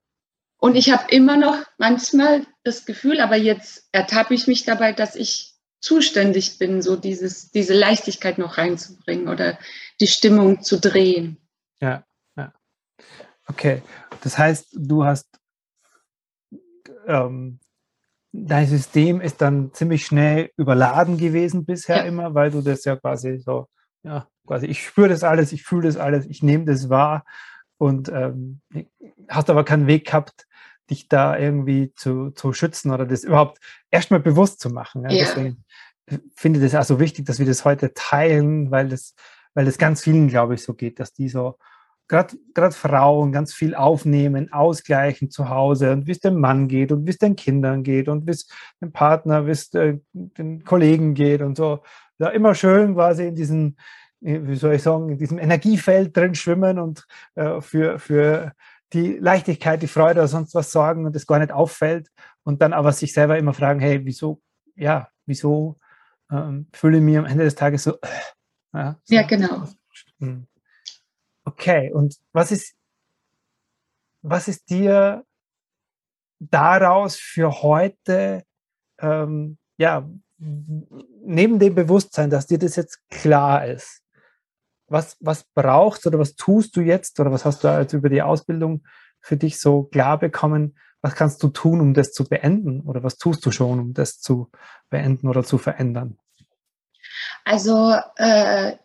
Und 0.57 0.75
ich 0.75 0.91
habe 0.91 1.05
immer 1.11 1.37
noch 1.37 1.57
manchmal 1.77 2.47
das 2.65 2.87
Gefühl, 2.87 3.21
aber 3.21 3.37
jetzt 3.37 3.89
ertappe 3.93 4.35
ich 4.35 4.47
mich 4.47 4.65
dabei, 4.65 4.93
dass 4.93 5.15
ich 5.15 5.55
zuständig 5.81 6.59
bin, 6.59 6.83
so 6.83 6.97
dieses, 6.97 7.51
diese 7.51 7.75
Leichtigkeit 7.75 8.39
noch 8.39 8.59
reinzubringen 8.59 9.29
oder 9.29 9.59
die 10.01 10.09
Stimmung 10.09 10.63
zu 10.63 10.81
drehen. 10.81 11.37
Ja, 11.81 12.05
ja. 12.37 12.53
Okay. 13.47 13.83
Das 14.23 14.39
heißt, 14.39 14.71
du 14.73 15.05
hast 15.05 15.29
ähm, 17.07 17.61
dein 18.33 18.67
System 18.67 19.21
ist 19.21 19.41
dann 19.41 19.73
ziemlich 19.73 20.05
schnell 20.05 20.51
überladen 20.57 21.17
gewesen 21.17 21.65
bisher 21.65 21.99
ja. 21.99 22.03
immer, 22.03 22.35
weil 22.35 22.51
du 22.51 22.61
das 22.61 22.85
ja 22.85 22.97
quasi 22.97 23.39
so 23.39 23.67
ja, 24.03 24.29
quasi 24.47 24.67
ich 24.67 24.85
spüre 24.85 25.09
das 25.09 25.25
alles, 25.25 25.53
ich 25.53 25.63
fühle 25.63 25.83
das 25.89 25.97
alles, 25.97 26.27
ich 26.27 26.43
nehme 26.43 26.65
das 26.65 26.89
wahr 26.89 27.25
und 27.79 28.09
ähm, 28.09 28.61
hast 29.29 29.51
aber 29.51 29.65
keinen 29.65 29.87
Weg 29.87 30.07
gehabt, 30.07 30.47
dich 30.91 31.09
da 31.09 31.37
irgendwie 31.37 31.93
zu, 31.95 32.31
zu 32.31 32.53
schützen 32.53 32.91
oder 32.91 33.07
das 33.07 33.25
überhaupt 33.25 33.59
erstmal 33.91 34.21
bewusst 34.21 34.61
zu 34.61 34.71
machen. 34.71 35.03
Ja? 35.03 35.11
Ja. 35.11 35.25
Deswegen 35.25 35.65
finde 36.35 36.61
ich 36.61 36.73
das 36.73 36.81
auch 36.81 36.89
so 36.89 36.99
wichtig, 37.01 37.27
dass 37.27 37.39
wir 37.39 37.47
das 37.47 37.65
heute 37.65 37.93
teilen, 37.93 38.71
weil 38.71 38.89
das, 38.89 39.15
weil 39.55 39.67
das 39.67 39.79
ganz 39.79 40.03
vielen, 40.03 40.29
glaube 40.29 40.55
ich, 40.55 40.63
so 40.63 40.75
geht, 40.75 40.99
dass 40.99 41.13
die 41.13 41.29
so 41.29 41.59
gerade 42.09 42.73
Frauen 42.73 43.33
ganz 43.33 43.53
viel 43.53 43.75
aufnehmen, 43.75 44.53
ausgleichen 44.53 45.31
zu 45.31 45.49
Hause 45.49 45.93
und 45.93 46.07
wie 46.07 46.13
es 46.13 46.21
dem 46.21 46.41
Mann 46.41 46.69
geht 46.69 46.91
und 46.91 47.07
wie 47.07 47.11
es 47.11 47.19
den 47.19 47.37
Kindern 47.37 47.83
geht 47.83 48.09
und 48.09 48.27
wie 48.27 48.33
es 48.33 48.49
dem 48.81 48.93
Partner, 48.93 49.47
wie 49.47 49.51
es 49.51 49.73
äh, 49.75 49.99
den 50.13 50.65
Kollegen 50.65 51.15
geht 51.15 51.43
und 51.43 51.57
so. 51.57 51.83
Ja, 52.19 52.29
immer 52.29 52.55
schön 52.55 52.95
quasi 52.95 53.27
in 53.27 53.35
diesen 53.35 53.77
wie 54.21 54.57
soll 54.57 54.75
ich 54.75 54.83
sagen, 54.83 55.11
in 55.11 55.19
diesem 55.19 55.39
Energiefeld 55.39 56.17
drin 56.17 56.35
schwimmen 56.35 56.79
und 56.79 57.07
äh, 57.35 57.61
für, 57.61 57.99
für 57.99 58.53
die 58.93 59.19
Leichtigkeit, 59.19 59.83
die 59.83 59.89
Freude 59.89 60.21
oder 60.21 60.29
sonst 60.29 60.55
was 60.55 60.73
sorgen 60.73 61.07
und 61.07 61.15
es 61.15 61.27
gar 61.27 61.39
nicht 61.39 61.53
auffällt 61.53 62.09
und 62.43 62.63
dann 62.63 62.73
aber 62.73 62.93
sich 62.93 63.13
selber 63.13 63.39
immer 63.39 63.55
fragen, 63.55 63.81
hey, 63.81 64.05
wieso, 64.05 64.41
ja, 64.75 65.09
wieso 65.27 65.79
ähm, 66.31 66.69
fühle 66.73 66.99
ich 66.99 67.03
mich 67.03 67.19
am 67.19 67.27
Ende 67.27 67.45
des 67.45 67.55
Tages 67.55 67.85
so, 67.85 67.93
äh, 68.01 68.09
ja, 68.75 68.97
so, 69.05 69.15
ja, 69.15 69.23
genau. 69.23 69.65
Hm. 70.19 70.47
Okay, 71.59 71.91
und 71.93 72.17
was 72.33 72.53
ist, 72.53 72.75
was 74.23 74.47
ist 74.47 74.71
dir 74.71 75.25
daraus 76.39 77.17
für 77.17 77.63
heute, 77.63 78.45
ähm, 79.01 79.59
ja, 79.77 80.09
neben 80.39 81.59
dem 81.59 81.75
Bewusstsein, 81.75 82.31
dass 82.31 82.47
dir 82.47 82.59
das 82.59 82.77
jetzt 82.77 83.01
klar 83.11 83.67
ist, 83.67 84.03
was, 84.87 85.17
was 85.19 85.45
brauchst 85.53 86.07
oder 86.07 86.21
was 86.21 86.37
tust 86.37 86.77
du 86.77 86.81
jetzt 86.81 87.19
oder 87.19 87.33
was 87.33 87.45
hast 87.45 87.65
du 87.65 87.69
jetzt 87.69 87.93
über 87.93 88.09
die 88.09 88.23
Ausbildung 88.23 88.87
für 89.21 89.37
dich 89.37 89.59
so 89.59 89.83
klar 89.83 90.17
bekommen? 90.17 90.79
Was 91.01 91.17
kannst 91.17 91.43
du 91.43 91.49
tun, 91.49 91.81
um 91.81 91.93
das 91.93 92.13
zu 92.13 92.25
beenden 92.25 92.83
oder 92.83 93.03
was 93.03 93.19
tust 93.19 93.45
du 93.45 93.51
schon, 93.51 93.81
um 93.81 93.95
das 93.95 94.21
zu 94.21 94.49
beenden 94.91 95.27
oder 95.27 95.43
zu 95.43 95.59
verändern? 95.59 96.19
Also 97.45 97.97
äh, 98.17 98.77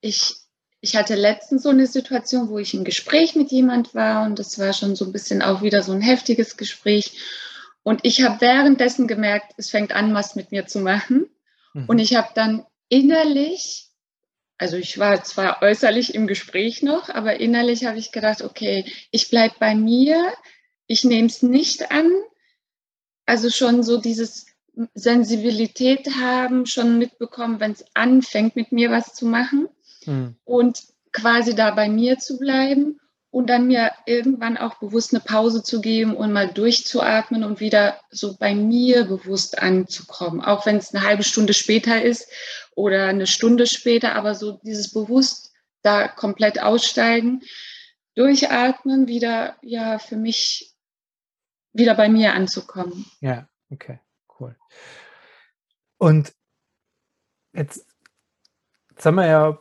ich, 0.00 0.41
ich 0.82 0.96
hatte 0.96 1.14
letztens 1.14 1.62
so 1.62 1.68
eine 1.70 1.86
Situation, 1.86 2.50
wo 2.50 2.58
ich 2.58 2.74
im 2.74 2.82
Gespräch 2.82 3.36
mit 3.36 3.50
jemand 3.52 3.94
war 3.94 4.26
und 4.26 4.38
das 4.38 4.58
war 4.58 4.72
schon 4.72 4.96
so 4.96 5.06
ein 5.06 5.12
bisschen 5.12 5.40
auch 5.40 5.62
wieder 5.62 5.82
so 5.82 5.92
ein 5.92 6.00
heftiges 6.00 6.56
Gespräch. 6.56 7.18
Und 7.84 8.00
ich 8.02 8.22
habe 8.22 8.40
währenddessen 8.40 9.06
gemerkt, 9.06 9.54
es 9.56 9.70
fängt 9.70 9.92
an, 9.92 10.12
was 10.12 10.34
mit 10.34 10.50
mir 10.50 10.66
zu 10.66 10.80
machen. 10.80 11.30
Mhm. 11.72 11.84
Und 11.86 11.98
ich 12.00 12.16
habe 12.16 12.30
dann 12.34 12.66
innerlich 12.88 13.88
also 14.58 14.76
ich 14.76 14.96
war 14.96 15.24
zwar 15.24 15.60
äußerlich 15.60 16.14
im 16.14 16.28
Gespräch 16.28 16.84
noch, 16.84 17.08
aber 17.08 17.40
innerlich 17.40 17.84
habe 17.84 17.98
ich 17.98 18.12
gedacht, 18.12 18.42
okay, 18.42 18.84
ich 19.10 19.28
bleibe 19.28 19.56
bei 19.58 19.74
mir, 19.74 20.32
ich 20.86 21.02
nehme 21.02 21.26
es 21.26 21.42
nicht 21.42 21.90
an. 21.90 22.08
Also 23.26 23.50
schon 23.50 23.82
so 23.82 24.00
dieses 24.00 24.46
Sensibilität 24.94 26.14
haben, 26.14 26.66
schon 26.66 26.96
mitbekommen, 26.96 27.58
wenn 27.58 27.72
es 27.72 27.84
anfängt, 27.94 28.54
mit 28.54 28.70
mir 28.70 28.92
was 28.92 29.14
zu 29.14 29.26
machen 29.26 29.68
mhm. 30.06 30.36
und 30.44 30.82
quasi 31.12 31.54
da 31.54 31.70
bei 31.72 31.88
mir 31.88 32.18
zu 32.18 32.38
bleiben 32.38 32.98
und 33.30 33.48
dann 33.48 33.66
mir 33.66 33.92
irgendwann 34.04 34.58
auch 34.58 34.78
bewusst 34.78 35.14
eine 35.14 35.20
Pause 35.20 35.62
zu 35.62 35.80
geben 35.80 36.14
und 36.14 36.32
mal 36.32 36.48
durchzuatmen 36.48 37.44
und 37.44 37.60
wieder 37.60 37.98
so 38.10 38.36
bei 38.36 38.54
mir 38.54 39.04
bewusst 39.04 39.58
anzukommen, 39.58 40.42
auch 40.42 40.66
wenn 40.66 40.76
es 40.76 40.94
eine 40.94 41.04
halbe 41.04 41.24
Stunde 41.24 41.54
später 41.54 42.02
ist 42.02 42.30
oder 42.74 43.06
eine 43.06 43.26
Stunde 43.26 43.66
später, 43.66 44.14
aber 44.16 44.34
so 44.34 44.60
dieses 44.64 44.92
bewusst 44.92 45.52
da 45.80 46.08
komplett 46.08 46.62
aussteigen, 46.62 47.40
durchatmen, 48.14 49.08
wieder 49.08 49.56
ja 49.62 49.98
für 49.98 50.16
mich 50.16 50.74
wieder 51.72 51.94
bei 51.94 52.10
mir 52.10 52.34
anzukommen. 52.34 53.06
Ja, 53.20 53.48
okay, 53.70 53.98
cool. 54.38 54.56
Und 55.96 56.34
jetzt, 57.54 57.86
jetzt 58.90 59.06
haben 59.06 59.14
wir 59.14 59.26
ja 59.26 59.58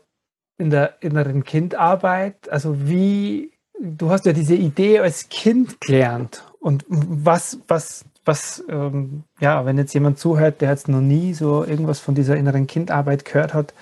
in 0.62 0.70
der 0.70 1.01
inneren 1.01 1.44
Kindarbeit, 1.44 2.50
also 2.50 2.88
wie 2.88 3.51
du 3.82 4.12
hast 4.12 4.25
ja 4.25 4.34
diese 4.34 4.56
Idee 4.56 5.00
als 5.00 5.30
Kind 5.30 5.82
gelernt. 5.82 6.44
Und 6.60 6.86
was, 6.88 7.60
was, 7.68 8.06
was, 8.24 8.63
ähm, 8.70 9.24
ja, 9.39 9.65
wenn 9.65 9.77
jetzt 9.77 9.94
jemand 9.94 10.20
zuhört, 10.20 10.62
der 10.62 10.70
jetzt 10.70 10.88
noch 10.88 11.01
nie 11.01 11.34
so 11.34 11.65
irgendwas 11.65 12.00
von 12.00 12.15
dieser 12.15 12.38
inneren 12.38 12.68
Kindarbeit 12.68 13.25
gehört 13.25 13.53
hat, 13.53 13.74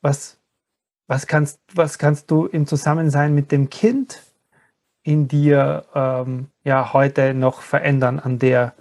was, 0.00 0.38
was 1.06 1.26
kannst, 1.26 1.60
was 1.74 1.98
kannst 1.98 2.30
du 2.30 2.46
im 2.46 2.66
Zusammensein 2.66 3.34
mit 3.34 3.52
dem 3.52 3.68
Kind 3.68 4.22
in 5.02 5.28
dir 5.28 5.84
ähm, 5.94 6.46
ja 6.64 6.92
heute 6.92 7.34
noch 7.34 7.60
verändern 7.60 8.18
an 8.18 8.38
der 8.38 8.74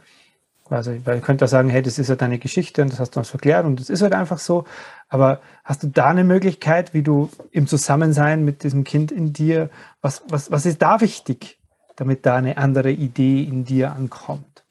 also, 0.72 0.92
weil 1.06 1.18
ich 1.18 1.24
könnte 1.24 1.48
sagen, 1.48 1.70
hey, 1.70 1.82
das 1.82 2.00
ist 2.00 2.10
ja 2.10 2.16
deine 2.16 2.40
Geschichte 2.40 2.82
und 2.82 2.92
das 2.92 3.00
hast 3.00 3.16
du 3.16 3.20
uns 3.20 3.30
verklärt 3.30 3.66
und 3.66 3.80
das 3.80 3.90
ist 3.90 4.02
halt 4.02 4.14
einfach 4.14 4.40
so. 4.40 4.66
Aber 5.10 5.42
hast 5.64 5.84
du 5.84 5.88
da 5.88 6.08
eine 6.08 6.24
Möglichkeit, 6.24 6.94
wie 6.94 7.04
du 7.04 7.30
im 7.52 7.68
Zusammensein 7.68 8.46
mit 8.46 8.64
diesem 8.64 8.84
Kind 8.84 9.12
in 9.12 9.34
dir, 9.34 9.70
was, 10.02 10.24
was, 10.30 10.52
was 10.52 10.66
ist 10.66 10.82
da 10.82 11.02
wichtig, 11.02 11.60
damit 11.96 12.26
da 12.26 12.36
eine 12.36 12.58
andere 12.58 12.92
Idee 12.92 13.44
in 13.44 13.66
dir 13.66 13.92
ankommt? 13.92 14.64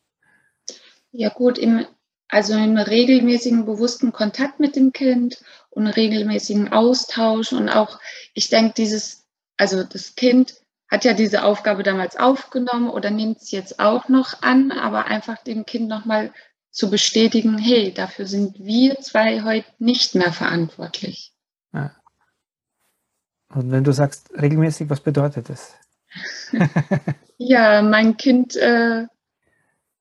Ja, 1.13 1.29
gut, 1.29 1.59
im, 1.59 1.85
also 2.29 2.55
im 2.55 2.77
regelmäßigen, 2.77 3.67
bewussten 3.67 4.13
Kontakt 4.13 4.61
mit 4.61 4.77
dem 4.77 4.93
Kind 4.93 5.43
und 5.71 5.87
regelmäßigen 5.87 6.73
Austausch 6.73 7.53
und 7.53 7.69
auch, 7.69 7.99
ich 8.35 8.49
denke, 8.49 8.75
dieses, 8.77 9.27
also 9.57 9.85
das 9.85 10.15
Kind 10.15 10.55
hat 10.91 11.05
ja 11.05 11.15
diese 11.15 11.45
Aufgabe 11.45 11.83
damals 11.83 12.17
aufgenommen 12.17 12.91
oder 12.91 13.11
nimmt 13.11 13.39
es 13.41 13.51
jetzt 13.53 13.79
auch 13.79 14.09
noch 14.09 14.43
an, 14.43 14.73
aber 14.73 15.07
einfach 15.07 15.43
dem 15.43 15.65
Kind 15.65 15.89
nochmal 15.89 16.33
zu 16.71 16.91
bestätigen, 16.91 17.59
hey, 17.59 17.93
dafür 17.93 18.27
sind 18.27 18.59
wir 18.59 18.99
zwei 19.01 19.43
heute 19.43 19.69
nicht 19.79 20.15
mehr 20.15 20.33
verantwortlich. 20.33 21.33
Ja. 21.73 21.97
Und 23.49 23.71
wenn 23.71 23.85
du 23.85 23.93
sagst 23.93 24.31
regelmäßig, 24.35 24.91
was 24.91 25.01
bedeutet 25.01 25.49
das? 25.49 25.75
ja, 27.39 27.83
mein 27.83 28.17
Kind 28.17 28.57
äh, 28.57 29.07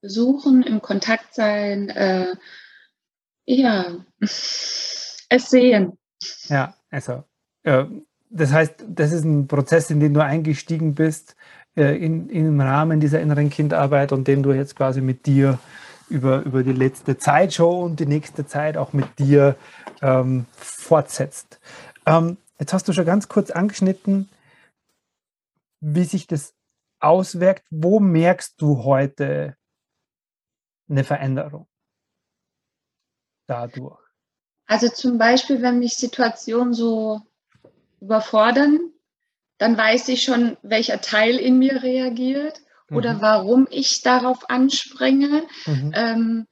besuchen, 0.01 0.63
im 0.63 0.81
Kontakt 0.81 1.34
sein, 1.34 1.89
äh, 1.89 2.36
ja, 3.46 4.05
es 4.19 5.27
sehen. 5.29 5.98
Ja, 6.48 6.75
also 6.89 7.24
äh, 7.63 7.86
das 8.30 8.52
heißt, 8.52 8.86
das 8.88 9.12
ist 9.12 9.24
ein 9.24 9.48
Prozess, 9.48 9.90
in 9.90 10.00
den 10.00 10.14
du 10.14 10.24
eingestiegen 10.24 10.94
bist, 10.96 11.36
äh, 11.76 11.98
in, 11.98 12.30
im 12.30 12.62
Rahmen 12.62 13.00
dieser 13.00 13.20
inneren 13.20 13.50
Kindarbeit 13.50 14.12
und 14.12 14.28
den 14.28 14.44
du 14.44 14.54
jetzt 14.54 14.76
quasi 14.76 15.02
mit 15.02 15.26
dir 15.26 15.60
über, 16.10 16.42
über 16.44 16.64
die 16.64 16.74
letzte 16.74 17.18
Zeit 17.18 17.54
schon 17.54 17.84
und 17.84 18.00
die 18.00 18.06
nächste 18.06 18.46
Zeit 18.46 18.78
auch 18.78 18.94
mit 18.94 19.20
dir 19.20 19.56
ähm, 20.02 20.46
fortsetzt. 20.56 21.60
Ähm, 22.06 22.38
jetzt 22.60 22.74
hast 22.74 22.88
du 22.88 22.94
schon 22.94 23.06
ganz 23.06 23.28
kurz 23.28 23.52
angeschnitten, 23.52 24.30
wie 25.82 26.04
sich 26.04 26.28
das 26.28 26.54
auswirkt. 27.00 27.66
Wo 27.70 28.00
merkst 28.00 28.62
du 28.62 28.84
heute 28.84 29.56
eine 30.90 31.04
Veränderung 31.04 31.68
dadurch? 33.48 34.00
Also 34.66 34.90
zum 34.90 35.18
Beispiel, 35.18 35.62
wenn 35.62 35.80
mich 35.80 35.96
Situationen 35.96 36.74
so 36.74 37.22
überfordern, 38.01 38.79
dann 39.58 39.77
weiß 39.77 40.08
ich 40.10 40.24
schon, 40.24 40.58
welcher 40.62 41.01
Teil 41.01 41.38
in 41.38 41.60
mir 41.60 41.84
reagiert 41.84 42.62
oder 42.91 43.15
mhm. 43.15 43.22
warum 43.22 43.68
ich 43.70 44.01
darauf 44.01 44.50
anspringe. 44.50 45.44
Mhm. 45.65 45.91
Ähm, 45.96 46.48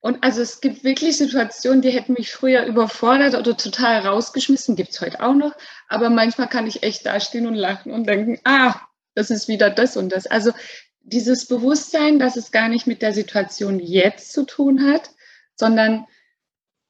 und 0.00 0.22
also 0.22 0.42
es 0.42 0.60
gibt 0.60 0.84
wirklich 0.84 1.16
Situationen, 1.16 1.82
die 1.82 1.90
hätten 1.90 2.12
mich 2.12 2.30
früher 2.30 2.64
überfordert 2.66 3.34
oder 3.34 3.56
total 3.56 4.00
rausgeschmissen, 4.00 4.76
gibt 4.76 4.90
es 4.90 5.00
heute 5.00 5.20
auch 5.22 5.34
noch. 5.34 5.54
Aber 5.88 6.08
manchmal 6.10 6.48
kann 6.48 6.66
ich 6.66 6.82
echt 6.82 7.04
dastehen 7.06 7.46
und 7.46 7.54
lachen 7.54 7.92
und 7.92 8.06
denken, 8.06 8.38
ah, 8.44 8.80
das 9.14 9.30
ist 9.30 9.48
wieder 9.48 9.70
das 9.70 9.96
und 9.96 10.10
das. 10.12 10.26
Also 10.26 10.52
dieses 11.00 11.46
Bewusstsein, 11.46 12.18
dass 12.18 12.36
es 12.36 12.52
gar 12.52 12.68
nicht 12.68 12.86
mit 12.86 13.02
der 13.02 13.12
Situation 13.12 13.80
jetzt 13.80 14.32
zu 14.32 14.44
tun 14.44 14.88
hat, 14.88 15.10
sondern 15.56 16.06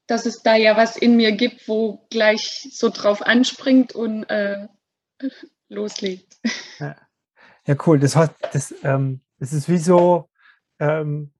dass 0.09 0.25
es 0.25 0.41
da 0.41 0.55
ja 0.55 0.75
was 0.75 0.97
in 0.97 1.15
mir 1.15 1.31
gibt, 1.31 1.67
wo 1.67 2.05
gleich 2.09 2.67
so 2.71 2.89
drauf 2.89 3.21
anspringt 3.21 3.93
und 3.93 4.23
äh, 4.23 4.67
loslegt. 5.69 6.37
Ja. 6.79 6.95
ja. 7.65 7.75
cool. 7.85 7.99
Das 7.99 8.15
heißt, 8.15 8.33
das, 8.51 8.73
ähm, 8.83 9.21
das 9.37 9.53
ist 9.53 9.69
wie 9.69 9.77
so, 9.77 10.29
ähm, 10.79 11.31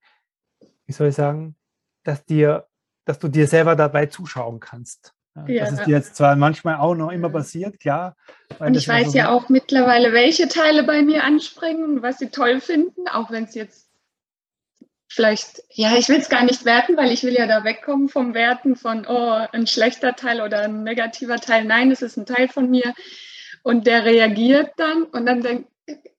wie 0.86 0.94
soll 0.94 1.08
ich 1.08 1.16
sagen, 1.16 1.56
dass 2.04 2.26
dir, 2.26 2.68
dass 3.06 3.20
du 3.20 3.28
dir 3.28 3.48
selber 3.48 3.76
dabei 3.76 4.06
zuschauen 4.06 4.60
kannst. 4.60 5.14
Ja, 5.48 5.66
das 5.66 5.74
ist 5.74 5.86
dir 5.86 5.96
jetzt 5.96 6.16
zwar 6.16 6.36
manchmal 6.36 6.76
auch 6.76 6.96
noch 6.96 7.12
immer 7.12 7.30
passiert, 7.30 7.80
klar. 7.80 8.16
Und 8.60 8.76
ich 8.76 8.88
weiß 8.88 9.12
so 9.12 9.18
ja 9.18 9.30
auch 9.30 9.48
mittlerweile, 9.48 10.12
welche 10.12 10.48
Teile 10.48 10.84
bei 10.84 11.02
mir 11.02 11.24
anspringen 11.24 11.84
und 11.86 12.02
was 12.02 12.18
sie 12.18 12.30
toll 12.30 12.60
finden, 12.60 13.08
auch 13.08 13.32
wenn 13.32 13.46
es 13.46 13.56
jetzt 13.56 13.89
vielleicht, 15.10 15.64
ja, 15.72 15.98
ich 15.98 16.08
will 16.08 16.20
es 16.20 16.30
gar 16.30 16.44
nicht 16.44 16.66
werten, 16.66 16.96
weil 16.96 17.12
ich 17.12 17.24
will 17.24 17.34
ja 17.34 17.48
da 17.48 17.64
wegkommen 17.64 18.10
vom 18.10 18.34
Werten 18.34 18.76
von, 18.76 19.06
oh, 19.08 19.48
ein 19.52 19.68
schlechter 19.68 20.16
Teil 20.16 20.40
oder 20.42 20.62
ein 20.62 20.84
negativer 20.84 21.38
Teil. 21.38 21.66
Nein, 21.66 21.92
es 21.92 22.02
ist 22.02 22.18
ein 22.18 22.26
Teil 22.26 22.48
von 22.48 22.70
mir 22.70 22.94
und 23.64 23.88
der 23.88 24.06
reagiert 24.06 24.72
dann 24.78 25.04
und 25.04 25.26
dann 25.26 25.42
denke 25.42 25.68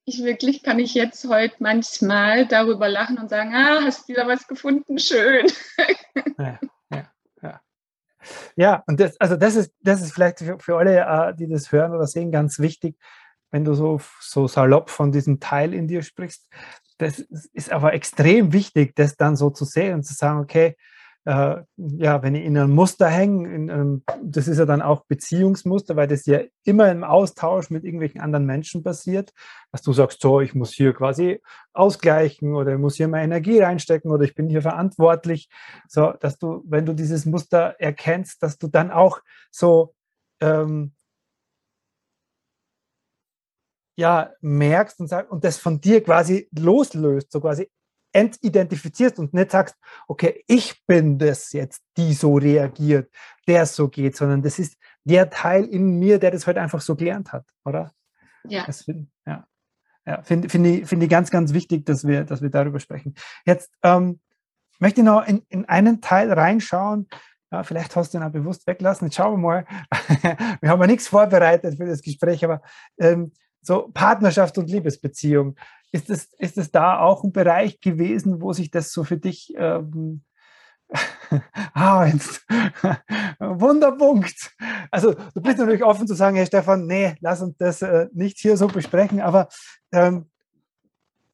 ich 0.04 0.24
wirklich, 0.24 0.64
kann 0.64 0.80
ich 0.80 0.94
jetzt 0.94 1.24
heute 1.28 1.54
manchmal 1.60 2.46
darüber 2.46 2.88
lachen 2.88 3.18
und 3.18 3.30
sagen, 3.30 3.54
ah, 3.54 3.82
hast 3.82 4.08
wieder 4.08 4.26
was 4.26 4.48
gefunden, 4.48 4.98
schön. 4.98 5.46
Ja. 7.42 7.60
ja 8.56 8.84
und 8.86 8.98
das, 8.98 9.18
also 9.20 9.36
das 9.36 9.54
ist, 9.54 9.72
das 9.80 10.02
ist 10.02 10.12
vielleicht 10.12 10.40
für, 10.40 10.58
für 10.58 10.76
alle, 10.76 10.98
äh, 11.00 11.34
die 11.34 11.48
das 11.48 11.70
hören 11.70 11.94
oder 11.94 12.06
sehen, 12.06 12.32
ganz 12.32 12.58
wichtig, 12.58 12.96
wenn 13.50 13.64
du 13.64 13.74
so, 13.74 14.00
so 14.20 14.46
salopp 14.46 14.90
von 14.90 15.12
diesem 15.12 15.40
Teil 15.40 15.74
in 15.74 15.88
dir 15.88 16.02
sprichst, 16.02 16.48
das 17.00 17.18
ist 17.18 17.72
aber 17.72 17.94
extrem 17.94 18.52
wichtig, 18.52 18.94
das 18.94 19.16
dann 19.16 19.34
so 19.34 19.48
zu 19.48 19.64
sehen 19.64 19.94
und 19.94 20.02
zu 20.02 20.12
sagen, 20.12 20.40
okay, 20.40 20.76
äh, 21.24 21.62
ja, 21.76 22.22
wenn 22.22 22.34
ich 22.34 22.44
in 22.44 22.58
einem 22.58 22.74
Muster 22.74 23.08
hänge, 23.08 24.02
das 24.22 24.48
ist 24.48 24.58
ja 24.58 24.66
dann 24.66 24.82
auch 24.82 25.06
Beziehungsmuster, 25.06 25.96
weil 25.96 26.08
das 26.08 26.26
ja 26.26 26.40
immer 26.64 26.90
im 26.90 27.02
Austausch 27.02 27.70
mit 27.70 27.84
irgendwelchen 27.84 28.20
anderen 28.20 28.44
Menschen 28.44 28.82
passiert, 28.82 29.32
dass 29.72 29.80
du 29.80 29.94
sagst, 29.94 30.20
so, 30.20 30.40
ich 30.40 30.54
muss 30.54 30.72
hier 30.72 30.92
quasi 30.92 31.40
ausgleichen 31.72 32.54
oder 32.54 32.72
ich 32.72 32.78
muss 32.78 32.96
hier 32.96 33.08
meine 33.08 33.24
Energie 33.24 33.60
reinstecken 33.60 34.10
oder 34.10 34.24
ich 34.24 34.34
bin 34.34 34.48
hier 34.48 34.62
verantwortlich, 34.62 35.48
so, 35.88 36.12
dass 36.20 36.38
du, 36.38 36.62
wenn 36.66 36.84
du 36.84 36.92
dieses 36.92 37.24
Muster 37.24 37.76
erkennst, 37.78 38.42
dass 38.42 38.58
du 38.58 38.68
dann 38.68 38.90
auch 38.90 39.20
so 39.50 39.94
ähm, 40.42 40.92
ja, 43.96 44.30
merkst 44.40 45.00
und, 45.00 45.08
sag, 45.08 45.30
und 45.30 45.44
das 45.44 45.58
von 45.58 45.80
dir 45.80 46.02
quasi 46.02 46.48
loslöst, 46.52 47.32
so 47.32 47.40
quasi 47.40 47.70
entidentifizierst 48.12 49.18
und 49.18 49.34
nicht 49.34 49.50
sagst, 49.50 49.76
okay, 50.08 50.42
ich 50.46 50.84
bin 50.86 51.18
das 51.18 51.52
jetzt, 51.52 51.82
die 51.96 52.12
so 52.12 52.34
reagiert, 52.34 53.12
der 53.46 53.66
so 53.66 53.88
geht, 53.88 54.16
sondern 54.16 54.42
das 54.42 54.58
ist 54.58 54.76
der 55.04 55.30
Teil 55.30 55.64
in 55.64 55.98
mir, 55.98 56.18
der 56.18 56.30
das 56.30 56.46
halt 56.46 56.58
einfach 56.58 56.80
so 56.80 56.96
gelernt 56.96 57.32
hat, 57.32 57.46
oder? 57.64 57.92
Ja. 58.44 58.64
Das 58.66 58.82
find, 58.82 59.08
ja. 59.26 59.46
ja 60.06 60.22
Finde 60.22 60.48
find 60.48 60.66
ich, 60.66 60.86
find 60.86 61.02
ich 61.02 61.08
ganz, 61.08 61.30
ganz 61.30 61.52
wichtig, 61.52 61.86
dass 61.86 62.06
wir, 62.06 62.24
dass 62.24 62.42
wir 62.42 62.50
darüber 62.50 62.80
sprechen. 62.80 63.14
Jetzt 63.44 63.70
ähm, 63.82 64.20
möchte 64.78 65.00
ich 65.00 65.04
noch 65.04 65.26
in, 65.26 65.42
in 65.48 65.66
einen 65.66 66.00
Teil 66.00 66.32
reinschauen. 66.32 67.08
Ja, 67.52 67.64
vielleicht 67.64 67.96
hast 67.96 68.14
du 68.14 68.18
ihn 68.18 68.24
auch 68.24 68.30
bewusst 68.30 68.66
weglassen. 68.66 69.08
Jetzt 69.08 69.16
schauen 69.16 69.32
wir 69.32 69.38
mal. 69.38 69.66
wir 70.60 70.70
haben 70.70 70.80
ja 70.80 70.86
nichts 70.86 71.08
vorbereitet 71.08 71.76
für 71.76 71.86
das 71.86 72.02
Gespräch, 72.02 72.44
aber 72.44 72.62
ähm, 72.98 73.32
so 73.62 73.90
Partnerschaft 73.92 74.58
und 74.58 74.70
Liebesbeziehung. 74.70 75.56
Ist 75.92 76.08
es, 76.08 76.32
ist 76.38 76.56
es 76.56 76.70
da 76.70 77.00
auch 77.00 77.24
ein 77.24 77.32
Bereich 77.32 77.80
gewesen, 77.80 78.40
wo 78.40 78.52
sich 78.52 78.70
das 78.70 78.92
so 78.92 79.02
für 79.04 79.16
dich 79.16 79.52
ähm, 79.56 80.22
ah, 81.74 82.06
jetzt, 82.06 82.46
Wunderpunkt. 83.38 84.52
Also 84.90 85.14
du 85.14 85.40
bist 85.40 85.58
natürlich 85.58 85.84
offen 85.84 86.06
zu 86.06 86.14
sagen, 86.14 86.36
Herr 86.36 86.46
Stefan, 86.46 86.86
nee, 86.86 87.14
lass 87.20 87.42
uns 87.42 87.56
das 87.58 87.82
äh, 87.82 88.08
nicht 88.12 88.38
hier 88.38 88.56
so 88.56 88.66
besprechen, 88.66 89.20
aber 89.20 89.48
ähm, 89.92 90.30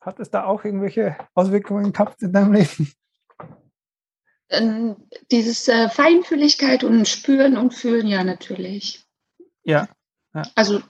hat 0.00 0.20
es 0.20 0.30
da 0.30 0.44
auch 0.44 0.64
irgendwelche 0.64 1.16
Auswirkungen 1.34 1.92
gehabt 1.92 2.22
in 2.22 2.32
deinem 2.32 2.52
Leben? 2.52 2.92
Ähm, 4.48 4.96
dieses 5.32 5.66
äh, 5.66 5.88
Feinfühligkeit 5.88 6.84
und 6.84 7.08
Spüren 7.08 7.56
und 7.56 7.74
Fühlen, 7.74 8.06
ja, 8.06 8.22
natürlich. 8.22 9.04
Ja. 9.64 9.88
ja. 10.34 10.42
Also 10.54 10.82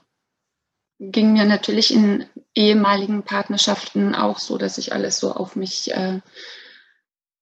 ging 0.99 1.33
mir 1.33 1.45
natürlich 1.45 1.93
in 1.93 2.25
ehemaligen 2.55 3.23
Partnerschaften 3.23 4.15
auch 4.15 4.39
so, 4.39 4.57
dass 4.57 4.77
ich 4.77 4.93
alles 4.93 5.19
so 5.19 5.31
auf 5.31 5.55
mich 5.55 5.93
äh, 5.93 6.21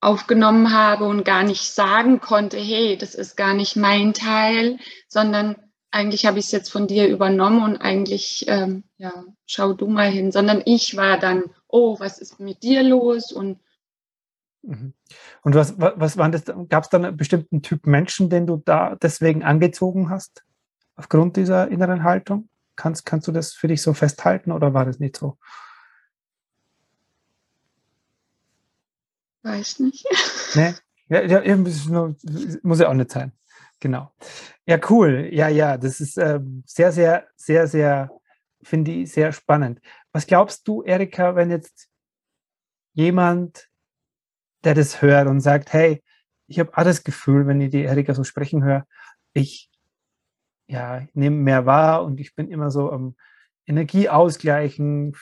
aufgenommen 0.01 0.73
habe 0.73 1.05
und 1.05 1.23
gar 1.23 1.43
nicht 1.43 1.63
sagen 1.63 2.19
konnte, 2.19 2.57
hey, 2.57 2.97
das 2.97 3.15
ist 3.15 3.37
gar 3.37 3.53
nicht 3.53 3.75
mein 3.75 4.13
Teil, 4.13 4.77
sondern 5.07 5.55
eigentlich 5.89 6.25
habe 6.25 6.39
ich 6.39 6.45
es 6.45 6.51
jetzt 6.51 6.69
von 6.69 6.87
dir 6.87 7.07
übernommen 7.07 7.63
und 7.63 7.77
eigentlich, 7.77 8.45
ähm, 8.47 8.83
ja, 8.97 9.23
schau 9.45 9.73
du 9.73 9.87
mal 9.87 10.09
hin, 10.09 10.31
sondern 10.31 10.61
ich 10.65 10.97
war 10.97 11.17
dann, 11.17 11.43
oh, 11.67 11.97
was 11.99 12.19
ist 12.19 12.39
mit 12.39 12.63
dir 12.63 12.83
los 12.83 13.31
und 13.31 13.59
mhm. 14.61 14.93
und 15.43 15.55
was, 15.55 15.79
was 15.79 16.17
waren 16.17 16.33
das? 16.33 16.43
Gab 16.67 16.83
es 16.83 16.89
dann 16.89 17.05
einen 17.05 17.17
bestimmten 17.17 17.61
Typ 17.61 17.87
Menschen, 17.87 18.29
den 18.29 18.45
du 18.45 18.57
da 18.57 18.97
deswegen 18.97 19.43
angezogen 19.43 20.09
hast, 20.09 20.43
aufgrund 20.97 21.37
dieser 21.37 21.69
inneren 21.69 22.03
Haltung? 22.03 22.49
Kannst, 22.75 23.05
kannst 23.05 23.27
du 23.27 23.31
das 23.31 23.53
für 23.53 23.67
dich 23.67 23.81
so 23.81 23.93
festhalten 23.93 24.51
oder 24.51 24.73
war 24.73 24.85
das 24.85 24.99
nicht 24.99 25.17
so? 25.17 25.37
Weiß 29.43 29.79
nicht. 29.79 30.05
Nee? 30.55 30.73
Ja, 31.07 31.21
ja 31.21 31.55
muss 31.55 32.79
ja 32.79 32.89
auch 32.89 32.93
nicht 32.93 33.11
sein. 33.11 33.31
Genau. 33.79 34.11
Ja, 34.65 34.79
cool. 34.89 35.29
Ja, 35.31 35.47
ja, 35.49 35.77
das 35.77 35.99
ist 35.99 36.17
ähm, 36.17 36.63
sehr, 36.65 36.91
sehr, 36.91 37.27
sehr, 37.35 37.67
sehr, 37.67 38.09
finde 38.63 38.91
ich 38.91 39.11
sehr 39.11 39.31
spannend. 39.31 39.79
Was 40.11 40.25
glaubst 40.25 40.67
du, 40.67 40.81
Erika, 40.81 41.35
wenn 41.35 41.51
jetzt 41.51 41.89
jemand, 42.93 43.69
der 44.63 44.73
das 44.73 45.01
hört 45.01 45.27
und 45.27 45.41
sagt, 45.41 45.73
hey, 45.73 46.03
ich 46.47 46.59
habe 46.59 46.75
auch 46.75 46.83
das 46.83 47.03
Gefühl, 47.03 47.45
wenn 47.45 47.61
ich 47.61 47.69
die 47.69 47.83
Erika 47.83 48.13
so 48.13 48.23
sprechen 48.23 48.63
höre, 48.63 48.87
ich 49.33 49.69
ja, 50.67 50.99
ich 50.99 51.13
nehme 51.13 51.35
mehr 51.37 51.65
wahr 51.65 52.03
und 52.03 52.19
ich 52.19 52.35
bin 52.35 52.49
immer 52.49 52.71
so 52.71 52.91
am 52.91 53.15
Energie 53.65 54.09
ausgleichen, 54.09 55.15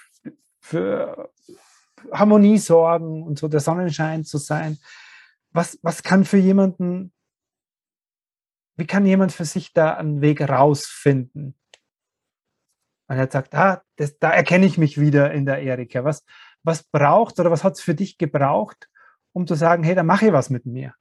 für 0.59 1.31
Harmonie 2.11 2.57
sorgen 2.57 3.23
und 3.23 3.37
so 3.37 3.47
der 3.47 3.59
Sonnenschein 3.59 4.23
zu 4.23 4.37
sein. 4.37 4.77
Was, 5.51 5.77
was 5.81 6.03
kann 6.03 6.25
für 6.25 6.37
jemanden, 6.37 7.13
wie 8.75 8.87
kann 8.87 9.05
jemand 9.05 9.31
für 9.31 9.45
sich 9.45 9.73
da 9.73 9.93
einen 9.93 10.21
Weg 10.21 10.41
rausfinden? 10.41 11.55
Und 13.07 13.17
er 13.17 13.29
sagt, 13.29 13.53
ah, 13.53 13.83
das, 13.97 14.17
da 14.17 14.31
erkenne 14.31 14.65
ich 14.65 14.77
mich 14.77 14.99
wieder 14.99 15.31
in 15.31 15.45
der 15.45 15.61
Erika. 15.61 16.03
Was, 16.03 16.23
was 16.63 16.83
braucht 16.83 17.39
oder 17.39 17.51
was 17.51 17.63
hat 17.63 17.73
es 17.73 17.81
für 17.81 17.93
dich 17.93 18.17
gebraucht, 18.17 18.89
um 19.33 19.45
zu 19.45 19.55
sagen, 19.55 19.83
hey, 19.83 19.95
da 19.95 20.03
mache 20.03 20.27
ich 20.27 20.33
was 20.33 20.49
mit 20.49 20.65
mir? 20.65 20.95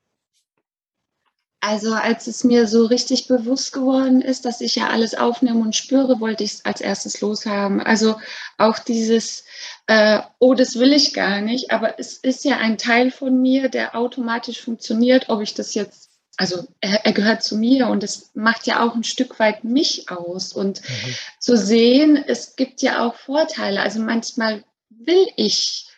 Also 1.65 1.95
als 1.95 2.27
es 2.27 2.43
mir 2.43 2.67
so 2.67 2.87
richtig 2.87 3.29
bewusst 3.29 3.73
geworden 3.73 4.21
ist, 4.21 4.45
dass 4.45 4.61
ich 4.61 4.75
ja 4.75 4.89
alles 4.89 5.15
aufnehme 5.15 5.61
und 5.61 5.77
spüre, 5.77 6.19
wollte 6.19 6.43
ich 6.43 6.55
es 6.55 6.65
als 6.65 6.81
erstes 6.81 7.21
loshaben. 7.21 7.81
Also 7.81 8.17
auch 8.59 8.81
dieses, 8.81 9.45
äh, 9.87 10.19
oh, 10.41 10.55
das 10.55 10.81
will 10.81 10.93
ich 10.93 11.15
gar 11.15 11.41
nicht, 11.41 11.71
aber 11.71 12.01
es 12.01 12.17
ist 12.17 12.45
ja 12.45 12.57
ein 12.57 12.79
Teil 12.79 13.13
von 13.13 13.41
mir, 13.41 13.69
der 13.69 13.95
automatisch 13.95 14.61
funktioniert, 14.61 15.29
ob 15.29 15.41
ich 15.41 15.55
das 15.55 15.75
jetzt, 15.75 16.11
also 16.37 16.67
er, 16.81 17.07
er 17.07 17.13
gehört 17.13 17.45
zu 17.45 17.57
mir 17.57 17.87
und 17.87 18.03
es 18.03 18.33
macht 18.35 18.67
ja 18.67 18.85
auch 18.85 18.97
ein 18.97 19.05
Stück 19.05 19.39
weit 19.39 19.63
mich 19.63 20.11
aus. 20.11 20.53
Und 20.53 20.81
mhm. 20.81 21.15
zu 21.39 21.57
sehen, 21.57 22.25
es 22.27 22.57
gibt 22.57 22.83
ja 22.83 23.07
auch 23.07 23.15
Vorteile. 23.15 23.83
Also 23.83 24.01
manchmal 24.01 24.65
will 24.91 25.29
ich 25.37 25.92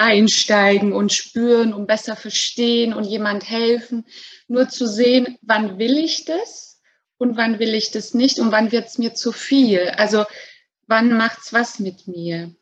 einsteigen 0.00 0.92
und 0.92 1.12
spüren 1.12 1.74
und 1.74 1.86
besser 1.86 2.16
verstehen 2.16 2.94
und 2.94 3.04
jemand 3.04 3.48
helfen. 3.48 4.06
Nur 4.48 4.68
zu 4.68 4.86
sehen, 4.86 5.38
wann 5.42 5.78
will 5.78 5.98
ich 5.98 6.24
das 6.24 6.80
und 7.18 7.36
wann 7.36 7.58
will 7.58 7.74
ich 7.74 7.90
das 7.90 8.14
nicht 8.14 8.38
und 8.38 8.50
wann 8.50 8.72
wird 8.72 8.88
es 8.88 8.96
mir 8.96 9.14
zu 9.14 9.30
viel. 9.30 9.90
Also 9.90 10.24
wann 10.86 11.16
macht 11.16 11.40
es 11.40 11.52
was 11.52 11.78
mit 11.78 12.08
mir. 12.08 12.54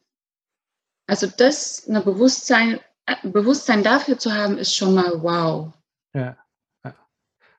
Also 1.06 1.28
das, 1.28 1.88
ein 1.88 2.02
Bewusstsein, 2.04 2.80
Bewusstsein 3.22 3.84
dafür 3.84 4.18
zu 4.18 4.34
haben, 4.34 4.58
ist 4.58 4.74
schon 4.74 4.94
mal 4.94 5.22
wow. 5.22 5.72
Ja. 6.14 6.36
ja. 6.84 6.94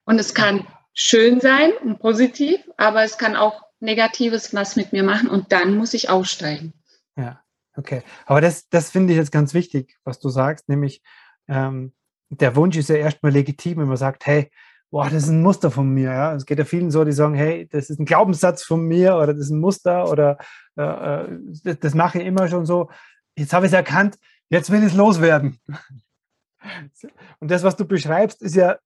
Und 0.04 0.20
es 0.20 0.34
kann 0.34 0.68
schön 0.94 1.40
sein 1.40 1.72
und 1.84 2.00
positiv, 2.00 2.60
aber 2.76 3.04
es 3.04 3.18
kann 3.18 3.38
auch 3.38 3.64
Negatives 3.80 4.54
was 4.54 4.76
mit 4.76 4.92
mir 4.92 5.04
machen 5.04 5.30
und 5.30 5.54
dann 5.54 5.78
muss 5.78 5.94
ich 5.94 6.10
aussteigen. 6.10 6.74
Ja. 7.16 7.42
Okay, 7.80 8.04
aber 8.26 8.42
das, 8.42 8.68
das 8.68 8.92
finde 8.92 9.14
ich 9.14 9.18
jetzt 9.18 9.32
ganz 9.32 9.54
wichtig, 9.54 9.98
was 10.04 10.20
du 10.20 10.28
sagst, 10.28 10.68
nämlich 10.68 11.02
ähm, 11.48 11.94
der 12.30 12.58
Wunsch 12.58 12.76
ist 12.76 12.90
ja 12.90 12.98
erstmal 12.98 13.32
legitim, 13.32 13.78
wenn 13.78 13.88
man 13.88 13.96
sagt, 13.96 14.26
hey, 14.26 14.52
boah, 14.92 15.06
das 15.06 15.24
ist 15.24 15.30
ein 15.30 15.42
Muster 15.42 15.72
von 15.72 15.90
mir. 15.90 16.12
Ja? 16.12 16.36
Es 16.36 16.46
geht 16.46 16.60
ja 16.60 16.66
vielen 16.66 16.92
so, 16.92 17.06
die 17.06 17.14
sagen, 17.14 17.36
hey, 17.36 17.70
das 17.72 17.90
ist 17.90 17.98
ein 17.98 18.06
Glaubenssatz 18.06 18.64
von 18.64 18.82
mir 18.82 19.16
oder 19.16 19.28
das 19.28 19.46
ist 19.46 19.52
ein 19.52 19.62
Muster 19.62 20.10
oder 20.10 20.38
äh, 20.76 20.82
äh 20.82 21.40
das, 21.64 21.80
das, 21.80 21.94
mache 21.96 22.20
ich 22.20 22.26
immer 22.26 22.50
schon 22.50 22.66
so. 22.66 22.90
Jetzt 23.38 23.54
habe 23.54 23.66
ich 23.66 23.72
es 23.72 23.76
erkannt, 23.76 24.18
jetzt 24.50 24.70
will 24.72 24.80
ich 24.80 24.88
es 24.88 24.94
loswerden. 24.94 25.58
Und 27.40 27.50
das, 27.50 27.64
was 27.64 27.78
du 27.78 27.86
beschreibst, 27.86 28.42
ist 28.42 28.56
ja, 28.56 28.78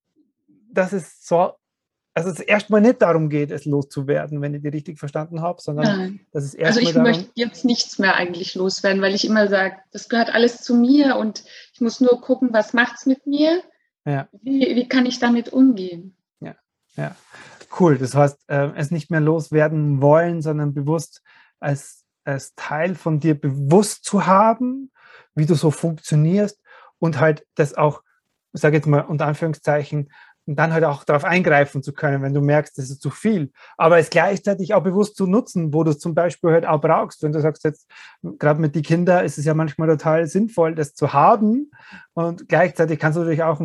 dass 0.72 0.94
es 0.94 1.26
so 1.26 1.54
also 2.14 2.30
es 2.30 2.40
erstmal 2.40 2.82
nicht 2.82 3.02
darum 3.02 3.30
geht, 3.30 3.52
es 3.52 3.66
loszuwerden, 3.66 4.42
wenn 4.42 4.54
ich 4.54 4.62
die 4.62 4.68
richtig 4.68 5.00
verstanden 5.00 5.42
habe, 5.42 5.62
sondern 5.62 5.86
Nein. 5.86 6.20
dass 6.32 6.44
es 6.44 6.54
erstmal. 6.54 6.68
Also 6.68 6.80
ich 6.82 6.94
darum, 6.94 7.04
möchte 7.04 7.32
jetzt 7.36 7.66
nichts 7.66 7.98
mehr 7.98 8.16
eigentlich 8.16 8.54
loswerden, 8.56 9.02
weil 9.02 9.16
ich 9.16 9.26
immer 9.26 9.48
sage, 9.48 9.78
das 9.92 10.10
gehört 10.10 10.34
alles 10.34 10.62
zu 10.62 10.76
mir 10.76 11.16
und 11.18 11.44
ich 11.74 11.82
muss 11.82 12.02
nur 12.02 12.22
gucken, 12.22 12.50
was 12.52 12.74
macht 12.74 12.96
es 12.98 13.06
mit 13.06 13.26
mir? 13.26 13.64
Ja. 14.06 14.28
Wie, 14.44 14.76
wie 14.76 14.88
kann 14.88 15.06
ich 15.06 15.20
damit 15.20 15.52
umgehen? 15.52 16.16
Ja, 16.40 16.56
ja. 16.96 17.16
Cool. 17.80 17.98
Das 17.98 18.14
heißt, 18.14 18.38
äh, 18.48 18.70
es 18.76 18.92
nicht 18.92 19.10
mehr 19.10 19.22
loswerden 19.22 20.02
wollen, 20.02 20.44
sondern 20.44 20.74
bewusst 20.74 21.24
als, 21.60 22.06
als 22.24 22.54
Teil 22.56 22.94
von 22.94 23.20
dir 23.20 23.34
bewusst 23.34 24.06
zu 24.06 24.28
haben, 24.28 24.92
wie 25.34 25.48
du 25.48 25.56
so 25.56 25.72
funktionierst 25.72 26.60
und 27.00 27.20
halt 27.20 27.48
das 27.56 27.74
auch, 27.74 28.04
ich 28.54 28.62
sage 28.62 28.76
jetzt 28.76 28.86
mal 28.86 29.02
unter 29.02 29.26
Anführungszeichen, 29.26 30.12
und 30.46 30.58
dann 30.58 30.74
halt 30.74 30.84
auch 30.84 31.04
darauf 31.04 31.24
eingreifen 31.24 31.84
zu 31.84 31.94
können, 31.94 32.22
wenn 32.22 32.34
du 32.34 32.42
merkst, 32.42 32.78
das 32.78 32.90
ist 32.90 33.02
zu 33.02 33.10
viel. 33.10 33.52
Aber 33.78 33.98
es 33.98 34.10
gleichzeitig 34.10 34.74
auch 34.74 34.84
bewusst 34.84 35.16
zu 35.16 35.26
nutzen, 35.26 35.74
wo 35.74 35.84
du 35.84 35.92
es 35.92 36.00
zum 36.00 36.16
Beispiel 36.16 36.52
halt 36.52 36.66
auch 36.66 36.82
brauchst. 36.82 37.24
Wenn 37.24 37.32
du 37.32 37.40
sagst 37.40 37.64
jetzt, 37.64 37.90
gerade 38.40 38.60
mit 38.60 38.76
den 38.76 38.84
Kindern 38.84 39.24
ist 39.24 39.38
es 39.38 39.46
ja 39.46 39.54
manchmal 39.54 39.88
total 39.88 40.28
sinnvoll, 40.28 40.76
das 40.76 40.94
zu 40.94 41.14
haben. 41.14 41.72
Und 42.14 42.50
gleichzeitig 42.50 43.00
kannst 43.00 43.18
du 43.18 43.22
natürlich 43.22 43.44
auch, 43.44 43.62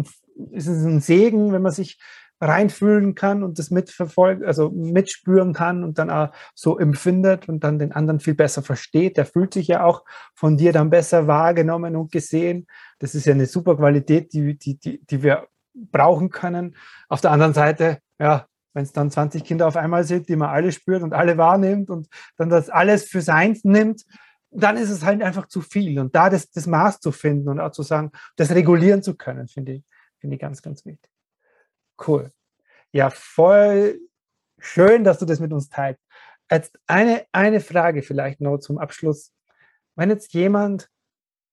ist 0.52 0.68
es 0.68 0.84
ein 0.84 1.00
Segen, 1.00 1.52
wenn 1.52 1.62
man 1.62 1.72
sich 1.72 1.98
reinfühlen 2.40 3.16
kann 3.16 3.42
und 3.42 3.58
das 3.58 3.70
mitverfolgen, 3.70 4.46
also 4.46 4.70
mitspüren 4.70 5.52
kann 5.52 5.82
und 5.82 5.98
dann 5.98 6.08
auch 6.08 6.30
so 6.54 6.78
empfindet 6.78 7.48
und 7.48 7.64
dann 7.64 7.80
den 7.80 7.90
anderen 7.90 8.20
viel 8.20 8.34
besser 8.34 8.62
versteht. 8.62 9.16
Der 9.16 9.26
fühlt 9.26 9.54
sich 9.54 9.66
ja 9.66 9.82
auch 9.82 10.04
von 10.34 10.56
dir 10.56 10.72
dann 10.72 10.90
besser 10.90 11.26
wahrgenommen 11.26 11.96
und 11.96 12.12
gesehen. 12.12 12.68
Das 13.00 13.16
ist 13.16 13.26
ja 13.26 13.34
eine 13.34 13.46
super 13.46 13.76
Qualität, 13.76 14.32
die, 14.32 14.56
die, 14.56 14.78
die, 14.78 15.04
die 15.04 15.22
wir 15.24 15.48
brauchen 15.90 16.30
können. 16.30 16.76
Auf 17.08 17.20
der 17.20 17.30
anderen 17.30 17.54
Seite, 17.54 17.98
ja, 18.18 18.46
wenn 18.74 18.84
es 18.84 18.92
dann 18.92 19.10
20 19.10 19.44
Kinder 19.44 19.66
auf 19.66 19.76
einmal 19.76 20.04
sind, 20.04 20.28
die 20.28 20.36
man 20.36 20.50
alle 20.50 20.72
spürt 20.72 21.02
und 21.02 21.12
alle 21.12 21.36
wahrnimmt 21.38 21.90
und 21.90 22.08
dann 22.36 22.48
das 22.48 22.70
alles 22.70 23.04
für 23.08 23.22
seins 23.22 23.64
nimmt, 23.64 24.04
dann 24.50 24.76
ist 24.76 24.90
es 24.90 25.04
halt 25.04 25.22
einfach 25.22 25.46
zu 25.48 25.60
viel. 25.60 25.98
Und 25.98 26.14
da 26.14 26.30
das, 26.30 26.50
das 26.50 26.66
Maß 26.66 27.00
zu 27.00 27.12
finden 27.12 27.48
und 27.48 27.60
auch 27.60 27.72
zu 27.72 27.82
sagen, 27.82 28.12
das 28.36 28.50
regulieren 28.50 29.02
zu 29.02 29.14
können, 29.14 29.48
finde 29.48 29.72
ich, 29.72 29.84
finde 30.18 30.36
ich 30.36 30.40
ganz, 30.40 30.62
ganz 30.62 30.84
wichtig. 30.84 31.10
Cool. 32.06 32.30
Ja, 32.92 33.10
voll 33.10 34.00
schön, 34.58 35.04
dass 35.04 35.18
du 35.18 35.26
das 35.26 35.40
mit 35.40 35.52
uns 35.52 35.68
teilst. 35.68 36.02
Jetzt 36.50 36.78
eine, 36.86 37.26
eine 37.32 37.60
Frage 37.60 38.02
vielleicht 38.02 38.40
noch 38.40 38.58
zum 38.58 38.78
Abschluss. 38.78 39.32
Wenn 39.96 40.10
jetzt 40.10 40.32
jemand, 40.32 40.88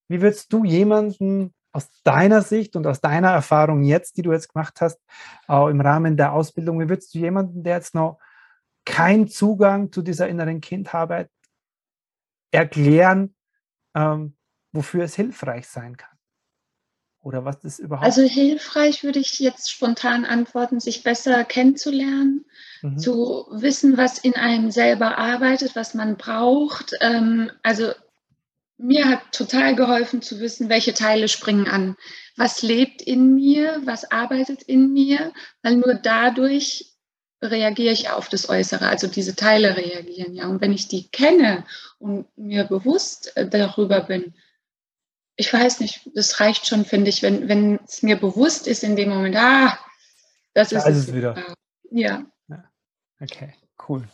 wie 0.08 0.22
würdest 0.22 0.54
du 0.54 0.64
jemanden 0.64 1.54
aus 1.76 1.90
deiner 2.04 2.42
Sicht 2.42 2.78
und 2.78 2.88
aus 2.88 3.02
deiner 3.02 3.32
Erfahrung 3.32 3.84
jetzt, 3.84 4.16
die 4.16 4.22
du 4.22 4.32
jetzt 4.32 4.54
gemacht 4.54 4.80
hast, 4.80 4.98
auch 5.46 5.68
im 5.68 5.82
Rahmen 5.82 6.16
der 6.16 6.32
Ausbildung, 6.32 6.80
wie 6.80 6.88
würdest 6.88 7.14
du 7.14 7.20
jemanden, 7.20 7.64
der 7.64 7.76
jetzt 7.76 7.94
noch 7.94 8.18
keinen 8.86 9.28
Zugang 9.28 9.92
zu 9.92 10.02
dieser 10.02 10.30
inneren 10.30 10.62
Kindarbeit 10.62 11.30
erklären, 12.52 13.36
ähm, 13.94 14.38
wofür 14.72 15.04
es 15.04 15.16
hilfreich 15.16 15.68
sein 15.68 15.98
kann? 15.98 16.16
Oder 17.22 17.44
was 17.44 17.62
ist 17.66 17.80
überhaupt? 17.80 18.06
Also 18.06 18.22
hilfreich 18.22 19.04
würde 19.04 19.20
ich 19.20 19.40
jetzt 19.40 19.70
spontan 19.70 20.24
antworten, 20.24 20.80
sich 20.80 21.04
besser 21.04 21.44
kennenzulernen, 21.44 22.46
mhm. 22.84 23.00
zu 23.00 23.48
wissen, 23.52 23.98
was 23.98 24.18
in 24.20 24.36
einem 24.36 24.72
selber 24.72 25.18
arbeitet, 25.18 25.76
was 25.76 25.94
man 25.94 26.16
braucht. 26.16 26.94
Ähm, 27.02 27.52
also 27.64 27.92
mir 28.78 29.08
hat 29.08 29.32
total 29.32 29.76
geholfen 29.76 30.22
zu 30.22 30.40
wissen, 30.40 30.70
welche 30.70 30.94
Teile 30.94 31.28
springen 31.28 31.68
an. 31.68 31.96
Was 32.36 32.62
lebt 32.62 33.02
in 33.02 33.36
mir, 33.36 33.82
was 33.86 34.12
arbeitet 34.12 34.64
in 34.64 34.92
mir, 34.92 35.32
weil 35.62 35.78
nur 35.78 35.94
dadurch 35.96 36.96
reagiere 37.42 37.94
ich 37.94 38.10
auf 38.10 38.30
das 38.30 38.50
Äußere, 38.50 38.88
also 38.88 39.08
diese 39.08 39.36
Teile 39.36 39.78
reagieren 39.78 40.34
ja. 40.34 40.48
Und 40.48 40.62
wenn 40.62 40.74
ich 40.74 40.88
die 40.88 41.10
kenne 41.10 41.66
und 42.00 42.26
mir 42.38 42.64
bewusst 42.66 43.36
äh, 43.38 43.48
darüber 43.48 44.02
bin, 44.02 44.34
ich 45.38 45.52
weiß 45.52 45.82
nicht, 45.82 46.10
das 46.16 46.40
reicht 46.40 46.66
schon, 46.66 46.86
finde 46.86 47.10
ich, 47.10 47.22
wenn, 47.22 47.50
wenn 47.50 47.80
es 47.86 48.04
mir 48.04 48.18
bewusst 48.18 48.68
ist 48.68 48.84
in 48.84 48.96
dem 48.96 49.10
Moment, 49.10 49.36
ah, 49.36 49.78
das 50.54 50.72
ist 50.72 50.86
da 50.86 50.90
es, 50.90 51.14
wieder. 51.14 51.56
Ja. 51.92 52.26
ja. 52.48 52.64
Okay, 53.20 53.54
cool. 53.88 54.08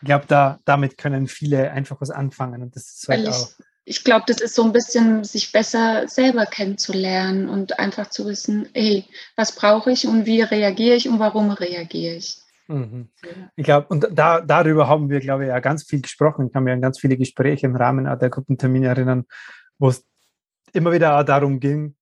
Ich 0.00 0.06
glaube, 0.06 0.26
da, 0.26 0.58
damit 0.64 0.98
können 0.98 1.28
viele 1.28 1.70
einfach 1.70 2.00
was 2.00 2.10
anfangen 2.10 2.62
und 2.62 2.74
das 2.74 2.94
ist 2.94 3.08
halt 3.08 3.28
auch 3.28 3.50
ich 3.88 4.02
glaube, 4.02 4.24
das 4.26 4.40
ist 4.40 4.56
so 4.56 4.64
ein 4.64 4.72
bisschen, 4.72 5.22
sich 5.22 5.52
besser 5.52 6.08
selber 6.08 6.44
kennenzulernen 6.44 7.48
und 7.48 7.78
einfach 7.78 8.10
zu 8.10 8.26
wissen, 8.26 8.68
hey, 8.74 9.04
was 9.36 9.54
brauche 9.54 9.92
ich 9.92 10.08
und 10.08 10.26
wie 10.26 10.42
reagiere 10.42 10.96
ich 10.96 11.08
und 11.08 11.20
warum 11.20 11.52
reagiere 11.52 12.16
ich. 12.16 12.40
Mhm. 12.66 13.10
Ich 13.54 13.64
glaube, 13.64 13.86
und 13.86 14.08
da, 14.10 14.40
darüber 14.40 14.88
haben 14.88 15.08
wir, 15.08 15.20
glaube 15.20 15.44
ich, 15.44 15.48
ja 15.50 15.60
ganz 15.60 15.84
viel 15.84 16.02
gesprochen. 16.02 16.48
Ich 16.48 16.52
kann 16.52 16.64
mich 16.64 16.72
an 16.72 16.80
ganz 16.80 16.98
viele 16.98 17.16
Gespräche 17.16 17.66
im 17.66 17.76
Rahmen 17.76 18.06
der 18.18 18.28
Gruppentermine 18.28 18.88
erinnern, 18.88 19.24
wo 19.78 19.88
es 19.88 20.04
immer 20.72 20.90
wieder 20.90 21.16
auch 21.16 21.22
darum 21.22 21.60
ging, 21.60 21.94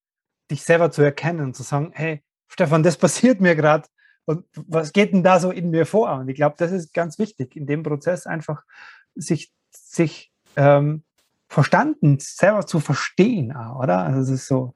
dich 0.51 0.63
selber 0.63 0.91
zu 0.91 1.03
erkennen 1.03 1.41
und 1.41 1.55
zu 1.55 1.63
sagen, 1.63 1.91
hey, 1.93 2.23
Stefan, 2.49 2.83
das 2.83 2.97
passiert 2.97 3.43
mir 3.43 3.57
gerade. 3.57 3.87
Und 4.25 4.47
was 4.55 4.95
geht 4.95 5.13
denn 5.13 5.23
da 5.23 5.39
so 5.39 5.51
in 5.51 5.69
mir 5.69 5.85
vor? 5.85 6.11
Und 6.15 6.31
ich 6.31 6.37
glaube, 6.37 6.57
das 6.57 6.73
ist 6.73 6.95
ganz 6.95 7.19
wichtig, 7.19 7.55
in 7.57 7.67
dem 7.67 7.83
Prozess 7.83 8.27
einfach 8.27 8.63
sich, 9.15 9.53
sich 9.71 10.33
ähm, 10.57 11.05
verstanden, 11.55 12.19
selber 12.21 12.67
zu 12.67 12.81
verstehen, 12.81 13.53
oder? 13.53 14.01
Also 14.01 14.21
es 14.21 14.29
ist 14.29 14.49
so, 14.49 14.75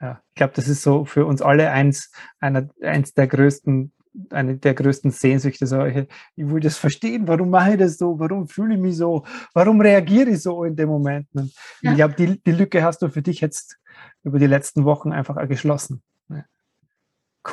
ja, 0.00 0.20
ich 0.28 0.34
glaube, 0.34 0.52
das 0.54 0.68
ist 0.68 0.82
so 0.82 1.04
für 1.04 1.26
uns 1.26 1.42
alle 1.42 1.70
eins, 1.70 2.12
einer, 2.38 2.68
eins 2.82 3.14
der 3.14 3.26
größten, 3.26 3.92
eine 4.30 4.58
der 4.58 4.74
größten 4.74 5.10
Sehnsüchte. 5.10 5.66
So, 5.66 5.84
ich 5.86 6.06
will 6.36 6.60
das 6.60 6.76
verstehen, 6.76 7.26
warum 7.26 7.50
mache 7.50 7.72
ich 7.72 7.78
das 7.78 7.96
so, 7.96 8.18
warum 8.20 8.46
fühle 8.46 8.74
ich 8.74 8.80
mich 8.80 8.96
so, 8.96 9.24
warum 9.54 9.80
reagiere 9.80 10.30
ich 10.30 10.42
so 10.42 10.64
in 10.64 10.76
dem 10.76 10.90
Moment? 10.90 11.26
Und 11.32 11.52
ja. 11.80 11.92
Ich 11.92 11.96
glaube, 11.96 12.14
die, 12.14 12.40
die 12.42 12.52
Lücke 12.52 12.82
hast 12.82 13.00
du 13.00 13.08
für 13.08 13.22
dich 13.22 13.40
jetzt 13.40 13.78
über 14.22 14.38
die 14.38 14.46
letzten 14.46 14.84
Wochen 14.84 15.12
einfach 15.12 15.36
geschlossen. 15.48 16.02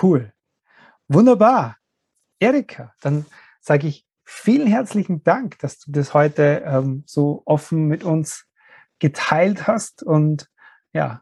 Cool. 0.02 0.34
Wunderbar. 1.08 1.78
Erika, 2.40 2.94
dann 3.02 3.26
sage 3.62 3.88
ich 3.88 4.06
vielen 4.26 4.68
herzlichen 4.68 5.24
Dank, 5.24 5.60
dass 5.60 5.80
du 5.80 5.92
das 5.92 6.14
heute 6.14 6.64
ähm, 6.66 7.04
so 7.06 7.44
offen 7.46 7.88
mit 7.88 8.04
uns 8.04 8.45
geteilt 9.00 9.68
hast 9.68 10.04
und 10.04 10.50
ja, 10.94 11.22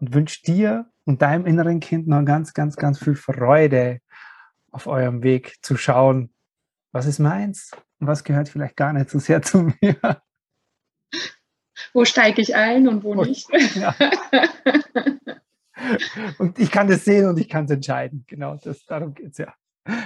und 0.00 0.14
wünsche 0.14 0.42
dir 0.42 0.86
und 1.04 1.22
deinem 1.22 1.46
inneren 1.46 1.80
Kind 1.80 2.08
noch 2.08 2.24
ganz, 2.24 2.54
ganz, 2.54 2.76
ganz 2.76 2.98
viel 2.98 3.14
Freude 3.14 4.00
auf 4.70 4.86
eurem 4.86 5.22
Weg 5.22 5.56
zu 5.62 5.76
schauen, 5.76 6.32
was 6.92 7.06
ist 7.06 7.18
meins 7.18 7.70
und 8.00 8.06
was 8.06 8.24
gehört 8.24 8.48
vielleicht 8.48 8.76
gar 8.76 8.92
nicht 8.92 9.10
so 9.10 9.18
sehr 9.18 9.42
zu 9.42 9.72
mir. 9.80 10.22
Wo 11.92 12.04
steige 12.04 12.40
ich 12.40 12.54
ein 12.54 12.88
und 12.88 13.04
wo 13.04 13.14
nicht? 13.14 13.48
Ja. 13.74 13.94
Und 16.38 16.58
ich 16.58 16.70
kann 16.70 16.88
das 16.88 17.04
sehen 17.04 17.28
und 17.28 17.38
ich 17.38 17.48
kann 17.48 17.64
es 17.64 17.70
entscheiden. 17.70 18.24
Genau, 18.28 18.56
das, 18.62 18.84
darum 18.86 19.14
geht 19.14 19.32
es 19.32 19.38
ja. 19.38 19.52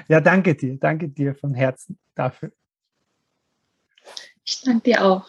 Ja, 0.08 0.20
danke 0.20 0.54
dir. 0.54 0.78
Danke 0.78 1.08
dir 1.08 1.34
von 1.34 1.54
Herzen 1.54 1.98
dafür. 2.14 2.50
Ich 4.44 4.62
danke 4.62 4.82
dir 4.82 5.04
auch. 5.04 5.28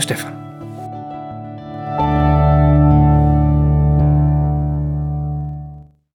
Stefan. 0.00 0.39